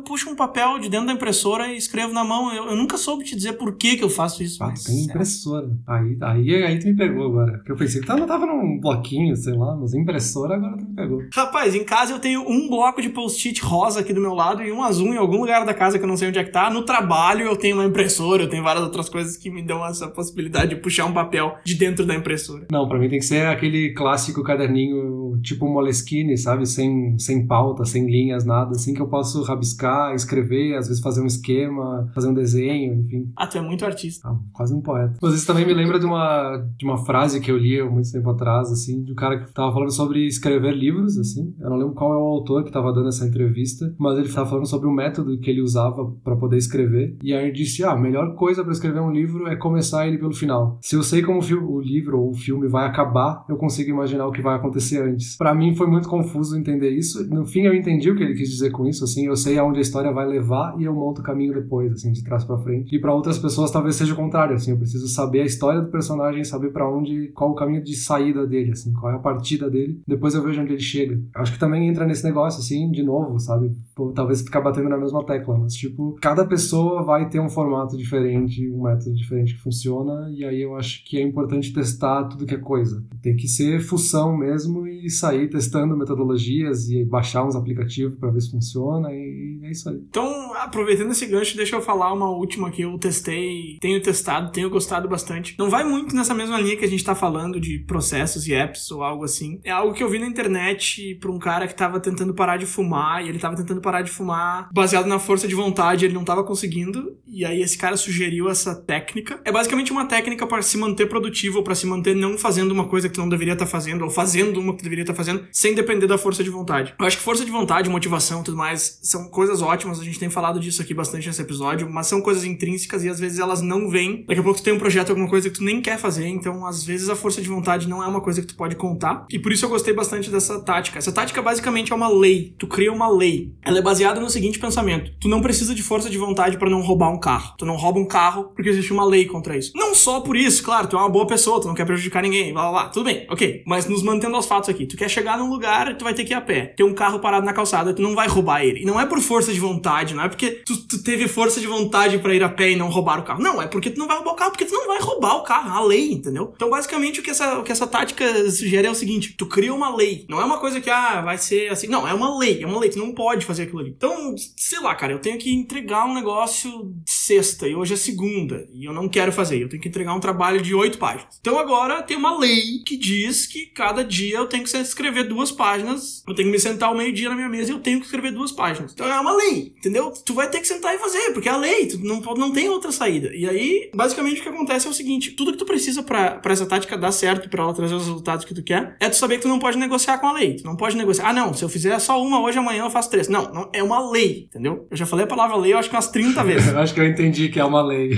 [0.04, 2.52] puxo um papel de dentro da impressora e escrevo na mão.
[2.52, 4.62] Eu, eu nunca soube te dizer por que, que eu faço isso.
[4.62, 5.04] Ah, mas tem é.
[5.04, 5.70] impressora.
[5.86, 7.58] Aí, aí, aí tu me pegou agora.
[7.58, 10.94] Porque eu pensei que tava, tava num bloquinho, sei lá, mas impressora agora tu me
[10.94, 11.20] pegou.
[11.32, 14.70] Rapaz, em casa eu tenho um bloco de post-it rosa aqui do meu lado e
[14.70, 16.70] um azul em algum lugar da casa que eu não sei onde é que tá.
[16.70, 20.08] No trabalho eu tenho uma impressora, eu tenho várias outras coisas que me dão essa
[20.08, 22.66] possibilidade de puxar um papel de dentro da impressora.
[22.70, 26.66] Não, pra mim tem que ser aquele clássico caderninho tipo Moleskine, sabe?
[26.66, 28.72] Sem, sem pauta, sem linhas, nada.
[28.72, 33.30] Assim que eu posso rabiscar, escrever, às vezes fazer um esquema, fazer um desenho, enfim.
[33.36, 34.28] Ah, tu é muito artista.
[34.28, 35.18] Ah, quase um poeta.
[35.22, 38.10] Mas isso também me lembra de uma, de uma frase que eu li há muito
[38.10, 41.54] tempo atrás, assim, de um cara que tava falando sobre escrever livros, assim.
[41.60, 44.48] Eu não lembro qual é o autor que tava dando essa entrevista, mas ele tava
[44.48, 47.16] falando sobre o método que ele usava para poder escrever.
[47.22, 50.18] E aí ele disse: Ah, a melhor coisa para escrever um livro é começar ele
[50.18, 50.78] pelo final.
[50.82, 54.26] Se eu sei como o o livro ou o filme vai acabar, eu consigo imaginar
[54.26, 55.36] o que vai acontecer antes.
[55.36, 57.26] Pra mim foi muito confuso entender isso.
[57.28, 59.80] No fim eu entendi o que ele quis dizer com isso, assim, eu sei aonde
[59.84, 62.94] história vai levar e eu monto o caminho depois, assim, de trás pra frente.
[62.94, 65.90] E pra outras pessoas talvez seja o contrário, assim, eu preciso saber a história do
[65.90, 69.70] personagem, saber pra onde, qual o caminho de saída dele, assim, qual é a partida
[69.70, 70.00] dele.
[70.06, 71.20] Depois eu vejo onde ele chega.
[71.34, 73.72] Acho que também entra nesse negócio, assim, de novo, sabe?
[73.94, 77.96] Pô, talvez ficar batendo na mesma tecla, mas tipo, cada pessoa vai ter um formato
[77.96, 82.44] diferente, um método diferente que funciona, e aí eu acho que é importante testar tudo
[82.44, 83.04] que é coisa.
[83.22, 88.40] Tem que ser fução mesmo e sair testando metodologias e baixar uns aplicativos pra ver
[88.40, 89.96] se funciona, e é isso aí.
[90.08, 94.70] Então, aproveitando esse gancho, deixa eu falar uma última que eu testei, tenho testado, tenho
[94.70, 95.54] gostado bastante.
[95.56, 98.90] Não vai muito nessa mesma linha que a gente tá falando de processos e apps
[98.90, 99.60] ou algo assim.
[99.62, 102.66] É algo que eu vi na internet pra um cara que tava tentando parar de
[102.66, 106.24] fumar, e ele tava tentando parar de fumar baseado na força de vontade, ele não
[106.24, 109.38] tava conseguindo, e aí esse cara sugeriu essa técnica.
[109.44, 113.08] É basicamente uma técnica para se manter produtivo, para se manter não fazendo uma coisa
[113.08, 115.74] que tu não deveria estar fazendo, ou fazendo uma que tu deveria estar fazendo, sem
[115.74, 116.94] depender da força de vontade.
[116.98, 120.18] Eu acho que força de vontade, motivação e tudo mais são coisas ótimas, a gente
[120.18, 123.60] tem falado disso aqui bastante nesse episódio, mas são coisas intrínsecas e às vezes elas
[123.60, 124.24] não vêm.
[124.26, 126.66] Daqui a pouco tu tem um projeto, alguma coisa que tu nem quer fazer, então
[126.66, 129.26] às vezes a força de vontade não é uma coisa que tu pode contar.
[129.30, 130.98] E por isso eu gostei bastante dessa tática.
[130.98, 132.54] Essa tática basicamente é uma lei.
[132.58, 133.52] Tu cria uma lei.
[133.78, 137.10] É baseada no seguinte pensamento: tu não precisa de força de vontade para não roubar
[137.10, 137.54] um carro.
[137.58, 139.72] Tu não rouba um carro porque existe uma lei contra isso.
[139.74, 142.52] Não só por isso, claro, tu é uma boa pessoa, tu não quer prejudicar ninguém,
[142.52, 142.88] blá blá blá.
[142.88, 143.62] Tudo bem, ok.
[143.66, 146.32] Mas nos mantendo aos fatos aqui, tu quer chegar num lugar tu vai ter que
[146.32, 146.66] ir a pé.
[146.66, 148.82] Tem um carro parado na calçada, tu não vai roubar ele.
[148.82, 151.66] E não é por força de vontade, não é porque tu, tu teve força de
[151.66, 153.42] vontade para ir a pé e não roubar o carro.
[153.42, 155.42] Não, é porque tu não vai roubar o carro, porque tu não vai roubar o
[155.42, 156.52] carro, a lei, entendeu?
[156.54, 159.74] Então, basicamente, o que essa, o que essa tática sugere é o seguinte: tu cria
[159.74, 160.24] uma lei.
[160.28, 161.86] Não é uma coisa que, ah, vai ser assim.
[161.86, 163.90] Não, é uma lei, é uma lei, tu não pode fazer aquilo ali.
[163.90, 168.68] Então, sei lá, cara, eu tenho que entregar um negócio sexta e hoje é segunda.
[168.72, 169.62] E eu não quero fazer.
[169.62, 171.38] Eu tenho que entregar um trabalho de oito páginas.
[171.40, 175.50] Então agora tem uma lei que diz que cada dia eu tenho que escrever duas
[175.50, 176.22] páginas.
[176.26, 178.32] Eu tenho que me sentar ao meio-dia na minha mesa e eu tenho que escrever
[178.32, 178.92] duas páginas.
[178.92, 180.12] Então é uma lei, entendeu?
[180.24, 182.68] Tu vai ter que sentar e fazer, porque é a lei, tu não, não tem
[182.68, 183.34] outra saída.
[183.34, 186.66] E aí, basicamente, o que acontece é o seguinte: tudo que tu precisa pra essa
[186.66, 189.42] tática dar certo, pra ela trazer os resultados que tu quer, é tu saber que
[189.42, 190.56] tu não pode negociar com a lei.
[190.56, 191.28] Tu não pode negociar.
[191.28, 193.28] Ah, não, se eu fizer só uma hoje, amanhã eu faço três.
[193.28, 194.86] Não, não é uma lei, entendeu?
[194.90, 196.68] Eu já falei a palavra lei, eu acho que umas 30 vezes.
[196.72, 198.10] Eu acho que eu entendi que é uma lei.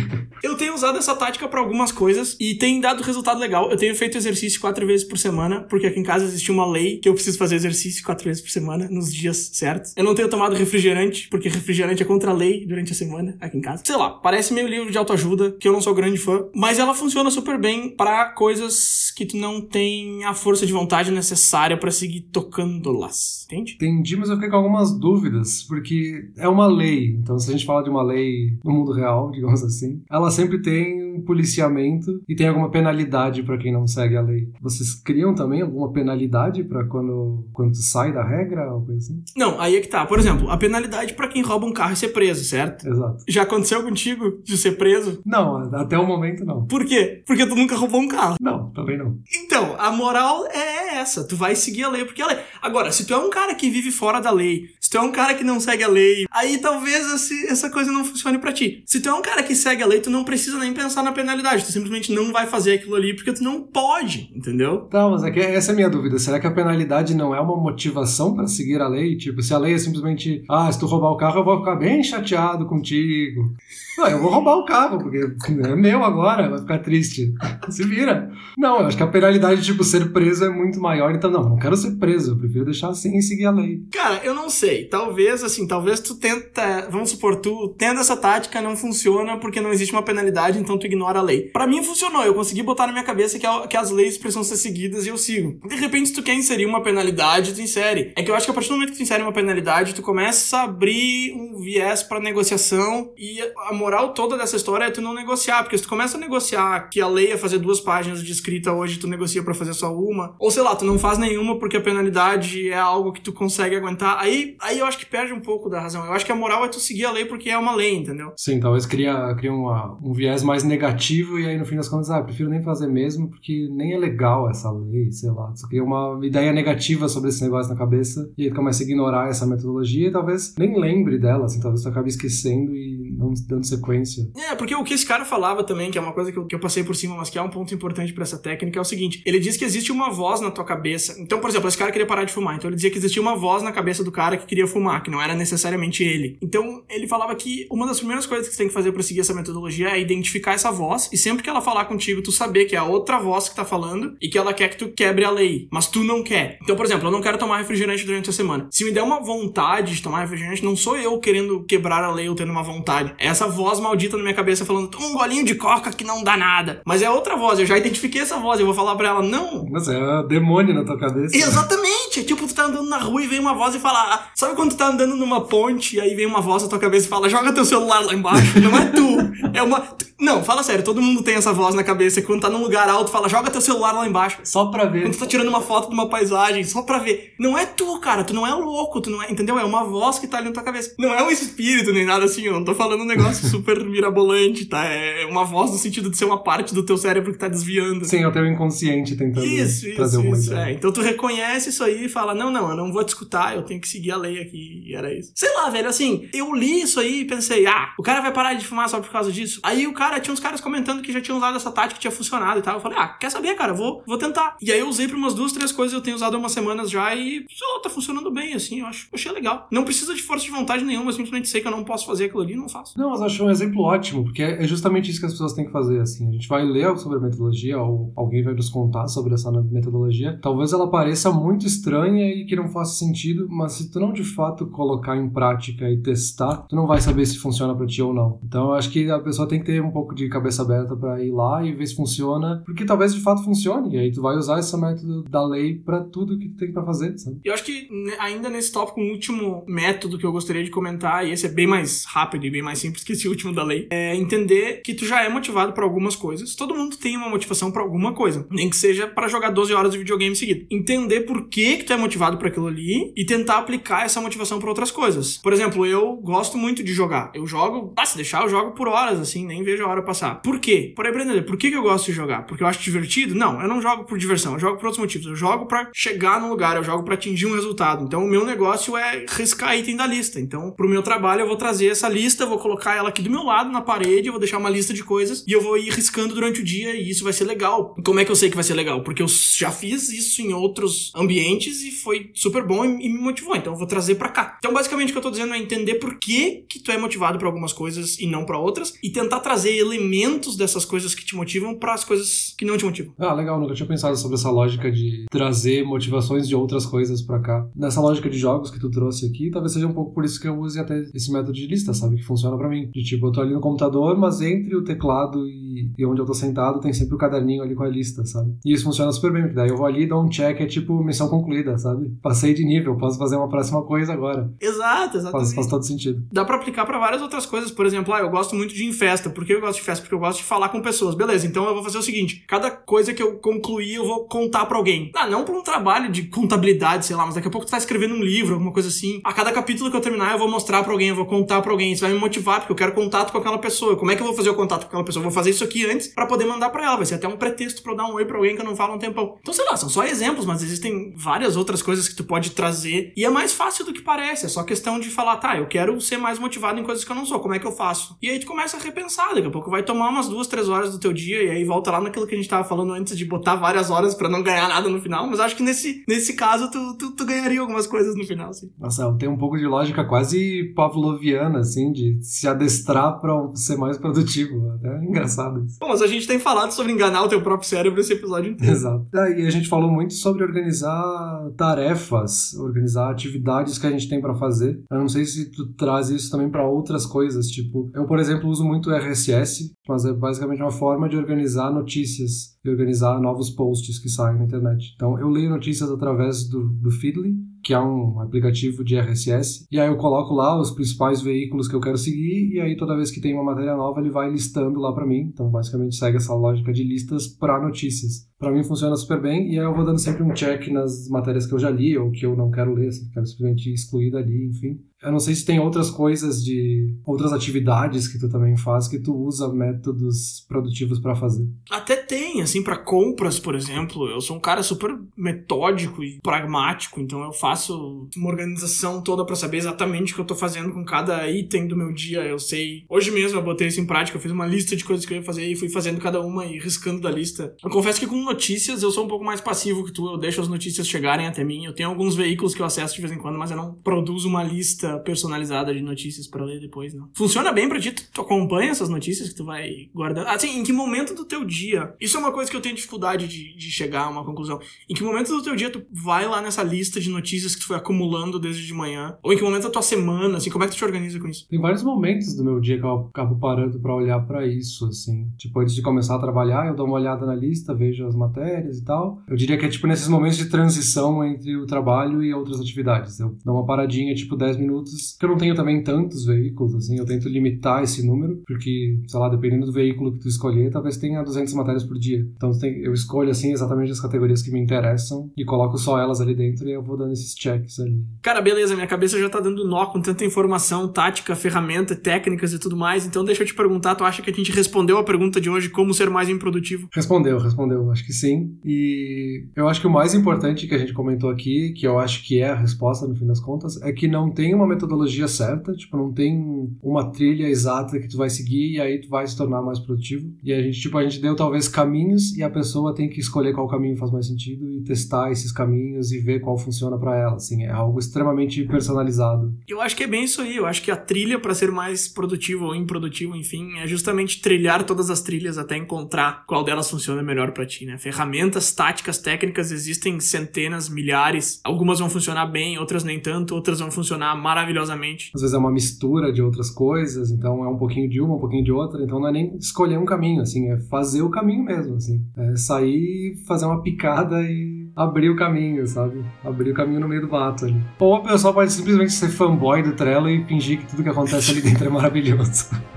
[0.43, 3.71] Eu tenho usado essa tática pra algumas coisas e tem dado resultado legal.
[3.71, 6.99] Eu tenho feito exercício quatro vezes por semana, porque aqui em casa existe uma lei
[6.99, 9.93] que eu preciso fazer exercício quatro vezes por semana, nos dias certos.
[9.97, 13.59] Eu não tenho tomado refrigerante, porque refrigerante é contra a lei durante a semana aqui
[13.59, 13.83] em casa.
[13.85, 16.95] Sei lá, parece meio livro de autoajuda, que eu não sou grande fã, mas ela
[16.95, 21.91] funciona super bem pra coisas que tu não tem a força de vontade necessária pra
[21.91, 23.45] seguir tocando-las.
[23.47, 23.75] Entende?
[23.75, 25.26] Entendi, mas eu fiquei com algumas dúvidas,
[25.69, 27.17] porque é uma lei.
[27.21, 30.61] Então, se a gente fala de uma lei no mundo real, digamos assim, ela sempre
[30.61, 34.49] tem um policiamento e tem alguma penalidade pra quem não segue a lei.
[34.61, 39.23] Vocês criam também alguma penalidade pra quando, quando tu sai da regra ou coisa assim?
[39.37, 40.05] Não, aí é que tá.
[40.07, 42.87] Por exemplo, a penalidade pra quem rouba um carro é ser preso, certo?
[42.87, 43.25] Exato.
[43.29, 45.21] Já aconteceu contigo de ser preso?
[45.25, 46.67] Não, até o momento não.
[46.67, 47.23] Por quê?
[47.27, 48.37] Porque tu nunca roubou um carro.
[48.41, 48.66] Não.
[48.77, 49.19] Também não.
[49.35, 51.27] Então, a moral é essa.
[51.27, 52.39] Tu vai seguir a lei porque a lei.
[52.61, 55.11] Agora, se tu é um cara que vive fora da lei, se tu é um
[55.11, 58.83] cara que não segue a lei, aí talvez esse, essa coisa não funcione para ti.
[58.87, 61.13] Se tu é um cara que segue a lei, tu não precisa nem pensar na
[61.13, 61.65] penalidade.
[61.65, 64.83] Tu simplesmente não vai fazer aquilo ali porque tu não pode, entendeu?
[64.83, 66.19] Tá, mas é que essa é a minha dúvida.
[66.19, 69.17] Será que a penalidade não é uma motivação para seguir a lei?
[69.17, 71.77] Tipo, se a lei é simplesmente, ah, se tu roubar o carro, eu vou ficar
[71.77, 73.55] bem chateado contigo.
[73.97, 77.33] Não, eu vou roubar o carro, porque é meu agora, vai ficar triste.
[77.71, 78.31] Se vira.
[78.57, 81.59] Não, eu acho que a penalidade, tipo, ser preso é muito maior, então não, não
[81.59, 83.83] quero ser preso, eu prefiro deixar assim e seguir a lei.
[83.93, 84.85] Cara, eu não sei.
[84.87, 89.73] Talvez, assim, talvez tu tenta, vamos supor, tu tendo essa tática não funciona porque não
[89.73, 91.51] existe uma penalidade, então tu ignora a lei.
[91.51, 94.45] Para mim funcionou, eu consegui botar na minha cabeça que, a, que as leis precisam
[94.45, 95.59] ser seguidas e eu sigo.
[95.69, 98.13] De repente, se tu quer inserir uma penalidade, tu insere.
[98.17, 100.03] É que eu acho que a partir do momento que tu insere uma penalidade, tu
[100.03, 105.01] começa a abrir um viés para negociação e a moral toda dessa história é tu
[105.01, 108.23] não negociar, porque se tu começa a negociar que a lei é fazer duas páginas
[108.23, 111.19] de escrita hoje, tu negocia para fazer só uma, ou sei lá, tu não faz
[111.19, 115.07] nenhuma porque a penalidade é algo que tu consegue aguentar, aí, aí eu acho que
[115.07, 116.05] perde um pouco da razão.
[116.05, 118.33] Eu acho que a moral é tu seguir a lei porque é uma lei, entendeu?
[118.37, 122.11] Sim, talvez cria, cria uma, um viés mais negativo e aí no fim das contas,
[122.11, 125.53] ah, prefiro nem fazer mesmo porque nem é legal essa lei, sei lá.
[125.53, 128.87] Tu cria uma ideia negativa sobre esse negócio na cabeça e aí tu começa a
[128.87, 133.06] ignorar essa metodologia e talvez nem lembre dela, assim, talvez tu acabe esquecendo e
[133.49, 134.29] dando sequência.
[134.37, 136.55] É, porque o que esse cara falava também, que é uma coisa que eu, que
[136.55, 138.85] eu passei por cima, mas que é um ponto importante para essa técnica, é o
[138.85, 141.17] seguinte: ele diz que existe uma voz na tua cabeça.
[141.21, 143.37] Então, por exemplo, esse cara queria parar de fumar, então ele dizia que existia uma
[143.37, 146.39] voz na cabeça do cara que queria fumar, que não era necessariamente ele.
[146.43, 149.21] Então, ele falava que uma das primeiras coisas que você tem que fazer para seguir
[149.21, 152.77] essa metodologia é identificar essa voz e sempre que ela falar contigo, tu saber que
[152.77, 155.31] é a outra voz que tá falando e que ela quer que tu quebre a
[155.31, 156.59] lei, mas tu não quer.
[156.63, 158.69] Então, por exemplo, eu não quero tomar refrigerante durante a semana.
[158.71, 162.29] Se me der uma vontade de tomar refrigerante, não sou eu querendo quebrar a lei
[162.29, 163.06] ou tendo uma vontade.
[163.19, 166.23] É essa voz maldita na minha cabeça falando, toma um golinho de coca que não
[166.23, 166.83] dá nada.
[166.85, 169.67] Mas é outra voz, eu já identifiquei essa voz, eu vou falar pra ela, não.
[169.71, 171.37] Mas é um demônio na tua cabeça.
[171.37, 172.21] Exatamente!
[172.21, 174.55] É tipo, tu tá andando na rua e vem uma voz e fala, ah, sabe
[174.55, 177.11] quando tu tá andando numa ponte e aí vem uma voz na tua cabeça e
[177.11, 178.61] fala, joga teu celular lá embaixo?
[178.61, 179.17] Não é tu,
[179.53, 179.97] é uma...
[180.19, 183.11] Não, fala sério, todo mundo tem essa voz na cabeça quando tá num lugar alto
[183.11, 184.39] fala, joga teu celular lá embaixo.
[184.45, 185.03] Só pra ver.
[185.03, 187.35] Quando tu tá tirando uma foto de uma paisagem, só pra ver.
[187.39, 189.59] Não é tu, cara, tu não é louco, tu não é, entendeu?
[189.59, 190.95] É uma voz que tá ali na tua cabeça.
[190.99, 194.67] Não é um espírito nem nada assim, eu não tô falando um negócio super mirabolante,
[194.67, 194.85] tá?
[194.85, 198.05] É uma voz no sentido de ser uma parte do teu cérebro que tá desviando.
[198.05, 200.55] Sim, é o teu inconsciente tentando Isso, trazer isso, isso.
[200.55, 200.73] É.
[200.73, 203.63] Então tu reconhece isso aí e fala: não, não, eu não vou te escutar, eu
[203.63, 204.83] tenho que seguir a lei aqui.
[204.87, 205.33] E era isso.
[205.35, 208.55] Sei lá, velho, assim, eu li isso aí e pensei: ah, o cara vai parar
[208.55, 209.61] de fumar só por causa disso.
[209.63, 212.11] Aí o cara, tinha uns caras comentando que já tinham usado essa tática que tinha
[212.11, 212.75] funcionado e tal.
[212.75, 214.57] Eu falei: ah, quer saber, cara, vou, vou tentar.
[214.61, 217.15] E aí eu usei pra umas duas, três coisas, eu tenho usado umas semanas já
[217.15, 219.67] e, sei lá, tá funcionando bem, assim, eu acho, achei legal.
[219.71, 222.27] Não precisa de força de vontade nenhuma, eu simplesmente sei que eu não posso fazer
[222.27, 222.86] aquilo ali e não faço.
[222.97, 225.73] Não, mas acho um exemplo ótimo, porque é justamente isso que as pessoas têm que
[225.73, 226.29] fazer, assim.
[226.29, 230.39] A gente vai ler sobre a metodologia, ou alguém vai nos contar sobre essa metodologia.
[230.43, 234.25] Talvez ela pareça muito estranha e que não faça sentido, mas se tu não de
[234.25, 238.15] fato colocar em prática e testar, tu não vai saber se funciona pra ti ou
[238.15, 238.39] não.
[238.45, 241.23] Então eu acho que a pessoa tem que ter um pouco de cabeça aberta pra
[241.23, 244.37] ir lá e ver se funciona, porque talvez de fato funcione, e aí tu vai
[244.37, 247.41] usar esse método da lei pra tudo que tu tem pra fazer, sabe?
[247.45, 251.27] Eu acho que né, ainda nesse tópico, um último método que eu gostaria de comentar,
[251.27, 253.87] e esse é bem mais rápido e bem mais simples que esse último da lei,
[253.91, 256.55] é entender que tu já é motivado por algumas coisas.
[256.55, 259.93] Todo mundo tem uma motivação pra alguma coisa, nem que seja para jogar 12 horas
[259.93, 260.67] de videogame seguido.
[260.71, 264.59] Entender por que que tu é motivado por aquilo ali e tentar aplicar essa motivação
[264.59, 265.39] pra outras coisas.
[265.39, 267.31] Por exemplo, eu gosto muito de jogar.
[267.35, 270.43] Eu jogo, ah, se deixar, eu jogo por horas, assim, nem vejo a hora passar.
[270.43, 270.93] Por quê?
[270.95, 272.47] Por aí, Brenda, por que que eu gosto de jogar?
[272.47, 273.35] Porque eu acho divertido?
[273.35, 275.27] Não, eu não jogo por diversão, eu jogo por outros motivos.
[275.27, 278.05] Eu jogo pra chegar no lugar, eu jogo pra atingir um resultado.
[278.05, 280.41] Então, o meu negócio é riscar item da lista.
[280.41, 283.45] Então, pro meu trabalho, eu vou trazer essa lista, vou colocar ela aqui do meu
[283.45, 286.35] lado na parede, eu vou deixar uma lista de coisas e eu vou ir riscando
[286.35, 287.95] durante o dia e isso vai ser legal.
[288.05, 289.03] Como é que eu sei que vai ser legal?
[289.03, 293.55] Porque eu já fiz isso em outros ambientes e foi super bom e, me motivou.
[293.55, 294.57] Então, eu vou trazer pra cá.
[294.59, 297.39] Então, basicamente, o que eu tô dizendo é entender por que que tu é motivado
[297.39, 301.37] pra algumas coisas e não pra outras e tentar trazer elementos dessas coisas que te
[301.37, 303.15] motivam para as coisas que não te motivam.
[303.19, 307.39] Ah, legal, nunca tinha pensado sobre essa lógica de trazer motivações de outras coisas pra
[307.39, 307.69] cá.
[307.77, 310.49] Nessa lógica de jogos que tu trouxe aqui, talvez seja um pouco por isso que
[310.49, 312.17] eu use até esse método de lista, sabe?
[312.17, 312.91] Que funciona pra mim.
[312.91, 316.27] De tipo, eu tô ali no computador, mas entre o teclado e, e onde eu
[316.27, 318.55] tô sentado tem sempre o caderninho ali com a lista, sabe?
[318.65, 321.03] E isso funciona super bem, porque daí eu vou ali, dou um check, é tipo
[321.03, 322.11] missão concluída sabe?
[322.23, 324.53] Passei de nível, posso fazer uma próxima coisa agora.
[324.61, 325.47] Exato, exatamente.
[325.47, 326.23] Faz, faz todo sentido.
[326.33, 327.71] Dá pra aplicar pra várias outras coisas.
[327.71, 329.31] Por exemplo, ah, eu gosto muito de ir em festa.
[329.31, 330.03] Por que eu gosto de festa?
[330.03, 331.15] Porque eu gosto de falar com pessoas.
[331.15, 334.67] Beleza, então eu vou fazer o seguinte: cada coisa que eu concluir, eu vou contar
[334.67, 335.11] pra alguém.
[335.15, 337.79] Ah, não pra um trabalho de contabilidade, sei lá, mas daqui a pouco tu tá
[337.79, 339.21] escrevendo um livro, alguma coisa assim.
[339.25, 341.73] A cada capítulo que eu terminar, eu vou mostrar pra alguém, eu vou contar pra
[341.73, 341.93] alguém.
[341.93, 343.97] Isso vai me motivar, porque eu quero contato com aquela pessoa.
[343.97, 345.21] Como é que eu vou fazer o contato com aquela pessoa?
[345.21, 346.97] Eu vou fazer isso aqui antes pra poder mandar pra ela.
[346.97, 348.77] Vai ser até um pretexto pra eu dar um oi pra alguém que eu não
[348.77, 349.37] falo um tempão.
[349.41, 353.13] Então, sei lá, são só exemplos, mas existem várias outras coisas que tu pode trazer.
[353.17, 354.47] E é mais fácil do que parece.
[354.47, 357.17] É só questão de falar, tá, eu quero ser mais motivado em coisas que eu
[357.17, 357.41] não sou.
[357.41, 358.17] Como é que eu faço?
[358.23, 359.35] E aí tu começa a repensar.
[359.35, 361.43] Daqui a pouco vai tomar umas duas, três horas do teu dia.
[361.43, 364.15] E aí volta lá naquilo que a gente tava falando antes de botar várias horas
[364.15, 365.27] para não ganhar nada no final.
[365.27, 368.71] Mas acho que nesse, nesse caso tu, tu, tu ganharia algumas coisas no final, sim.
[368.79, 373.97] Nossa, tem um pouco de lógica quase pavloviana, assim, de se adestrar pra ser mais
[373.97, 374.71] produtivo.
[374.73, 375.79] Até engraçado isso.
[375.81, 378.73] Bom, mas a gente tem falado sobre enganar o teu próprio cérebro esse episódio inteiro.
[378.73, 379.07] Exato.
[379.15, 384.35] E a gente falou muito sobre organizar tarefas, organizar atividades que a gente tem para
[384.35, 384.79] fazer.
[384.91, 388.51] Eu não sei se tu traz isso também para outras coisas, tipo, eu, por exemplo,
[388.51, 393.99] uso muito RSS, mas é basicamente uma forma de organizar notícias e organizar novos posts
[393.99, 394.93] que saem na internet.
[394.95, 397.35] Então, eu leio notícias através do, do Feedly,
[397.67, 401.75] que é um aplicativo de RSS, e aí eu coloco lá os principais veículos que
[401.75, 404.79] eu quero seguir, e aí toda vez que tem uma matéria nova, ele vai listando
[404.79, 405.33] lá para mim.
[405.33, 408.29] Então, basicamente, segue essa lógica de listas para notícias.
[408.39, 411.45] Para mim funciona super bem, e aí eu vou dando sempre um check nas matérias
[411.45, 414.47] que eu já li ou que eu não quero ler, assim, quero simplesmente excluir dali,
[414.47, 414.79] enfim.
[415.07, 418.99] Eu não sei se tem outras coisas de outras atividades que tu também faz que
[418.99, 421.49] tu usa métodos produtivos para fazer.
[421.71, 424.09] Até tem, assim, para compras, por exemplo.
[424.09, 429.37] Eu sou um cara super metódico e pragmático, então eu faço uma organização toda para
[429.37, 432.25] saber exatamente o que eu tô fazendo com cada item do meu dia.
[432.25, 432.85] Eu sei.
[432.89, 435.19] Hoje mesmo eu botei isso em prática, eu fiz uma lista de coisas que eu
[435.19, 437.55] ia fazer e fui fazendo cada uma e riscando da lista.
[437.63, 440.41] Eu confesso que com notícias eu sou um pouco mais passivo que tu, eu deixo
[440.41, 441.65] as notícias chegarem até mim.
[441.65, 444.29] Eu tenho alguns veículos que eu acesso de vez em quando, mas eu não produzo
[444.29, 447.09] uma lista personalizada de notícias para ler depois, não.
[447.15, 447.93] Funciona bem pra ti?
[447.93, 450.29] Tu, tu, acompanha essas notícias que tu vai guardando?
[450.29, 451.95] Assim, em que momento do teu dia?
[452.01, 454.59] Isso é uma coisa que eu tenho dificuldade de, de chegar a uma conclusão.
[454.89, 457.67] Em que momento do teu dia tu vai lá nessa lista de notícias que tu
[457.67, 459.17] foi acumulando desde de manhã?
[459.23, 461.29] Ou em que momento da tua semana, assim, como é que tu te organiza com
[461.29, 461.47] isso?
[461.49, 465.31] Tem vários momentos do meu dia que eu acabo parando para olhar para isso, assim.
[465.37, 468.79] Tipo, antes de começar a trabalhar, eu dou uma olhada na lista, vejo as matérias
[468.79, 469.23] e tal.
[469.29, 473.19] Eu diria que é tipo nesses momentos de transição entre o trabalho e outras atividades.
[473.21, 476.75] Eu dou uma paradinha, tipo 10 minutos minutos, que eu não tenho também tantos veículos,
[476.75, 480.71] assim, eu tento limitar esse número, porque, sei lá, dependendo do veículo que tu escolher,
[480.71, 482.27] talvez tenha 200 matérias por dia.
[482.37, 482.51] Então
[482.83, 486.69] eu escolho, assim, exatamente as categorias que me interessam e coloco só elas ali dentro
[486.69, 488.05] e eu vou dando esses checks ali.
[488.23, 492.59] Cara, beleza, minha cabeça já tá dando nó com tanta informação, tática, ferramenta, técnicas e
[492.59, 495.41] tudo mais, então deixa eu te perguntar, tu acha que a gente respondeu a pergunta
[495.41, 496.89] de hoje, como ser mais improdutivo?
[496.95, 498.57] Respondeu, respondeu, acho que sim.
[498.65, 502.25] E eu acho que o mais importante que a gente comentou aqui, que eu acho
[502.25, 505.29] que é a resposta no fim das contas, é que não tem uma uma metodologia
[505.29, 509.27] certa, tipo, não tem uma trilha exata que tu vai seguir e aí tu vai
[509.27, 510.33] se tornar mais produtivo.
[510.43, 513.55] E a gente, tipo, a gente deu talvez caminhos e a pessoa tem que escolher
[513.55, 517.37] qual caminho faz mais sentido e testar esses caminhos e ver qual funciona para ela,
[517.37, 519.55] assim, é algo extremamente personalizado.
[519.69, 522.09] Eu acho que é bem isso aí, eu acho que a trilha para ser mais
[522.09, 527.23] produtivo ou improdutivo, enfim, é justamente trilhar todas as trilhas até encontrar qual delas funciona
[527.23, 527.97] melhor para ti, né?
[527.99, 531.61] Ferramentas, táticas, técnicas existem centenas, milhares.
[531.63, 535.31] Algumas vão funcionar bem, outras nem tanto, outras vão funcionar mal maravilhosamente.
[535.35, 538.41] Às vezes é uma mistura de outras coisas, então é um pouquinho de uma, um
[538.41, 541.65] pouquinho de outra, então não é nem escolher um caminho, assim, é fazer o caminho
[541.65, 542.25] mesmo, assim.
[542.37, 546.25] É sair, fazer uma picada e abrir o caminho, sabe?
[546.43, 547.77] Abrir o caminho no meio do mato ali.
[547.99, 551.51] Ou a pessoa pode simplesmente ser fanboy do Trello e fingir que tudo que acontece
[551.51, 552.71] ali dentro é maravilhoso.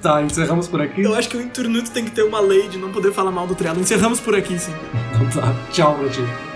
[0.00, 1.02] Tá, encerramos por aqui.
[1.02, 3.48] Eu acho que o Internuto tem que ter uma lei de não poder falar mal
[3.48, 3.80] do Trello.
[3.80, 4.70] Encerramos por aqui, sim.
[5.12, 5.52] Então tá.
[5.72, 6.47] Tchau pra ti.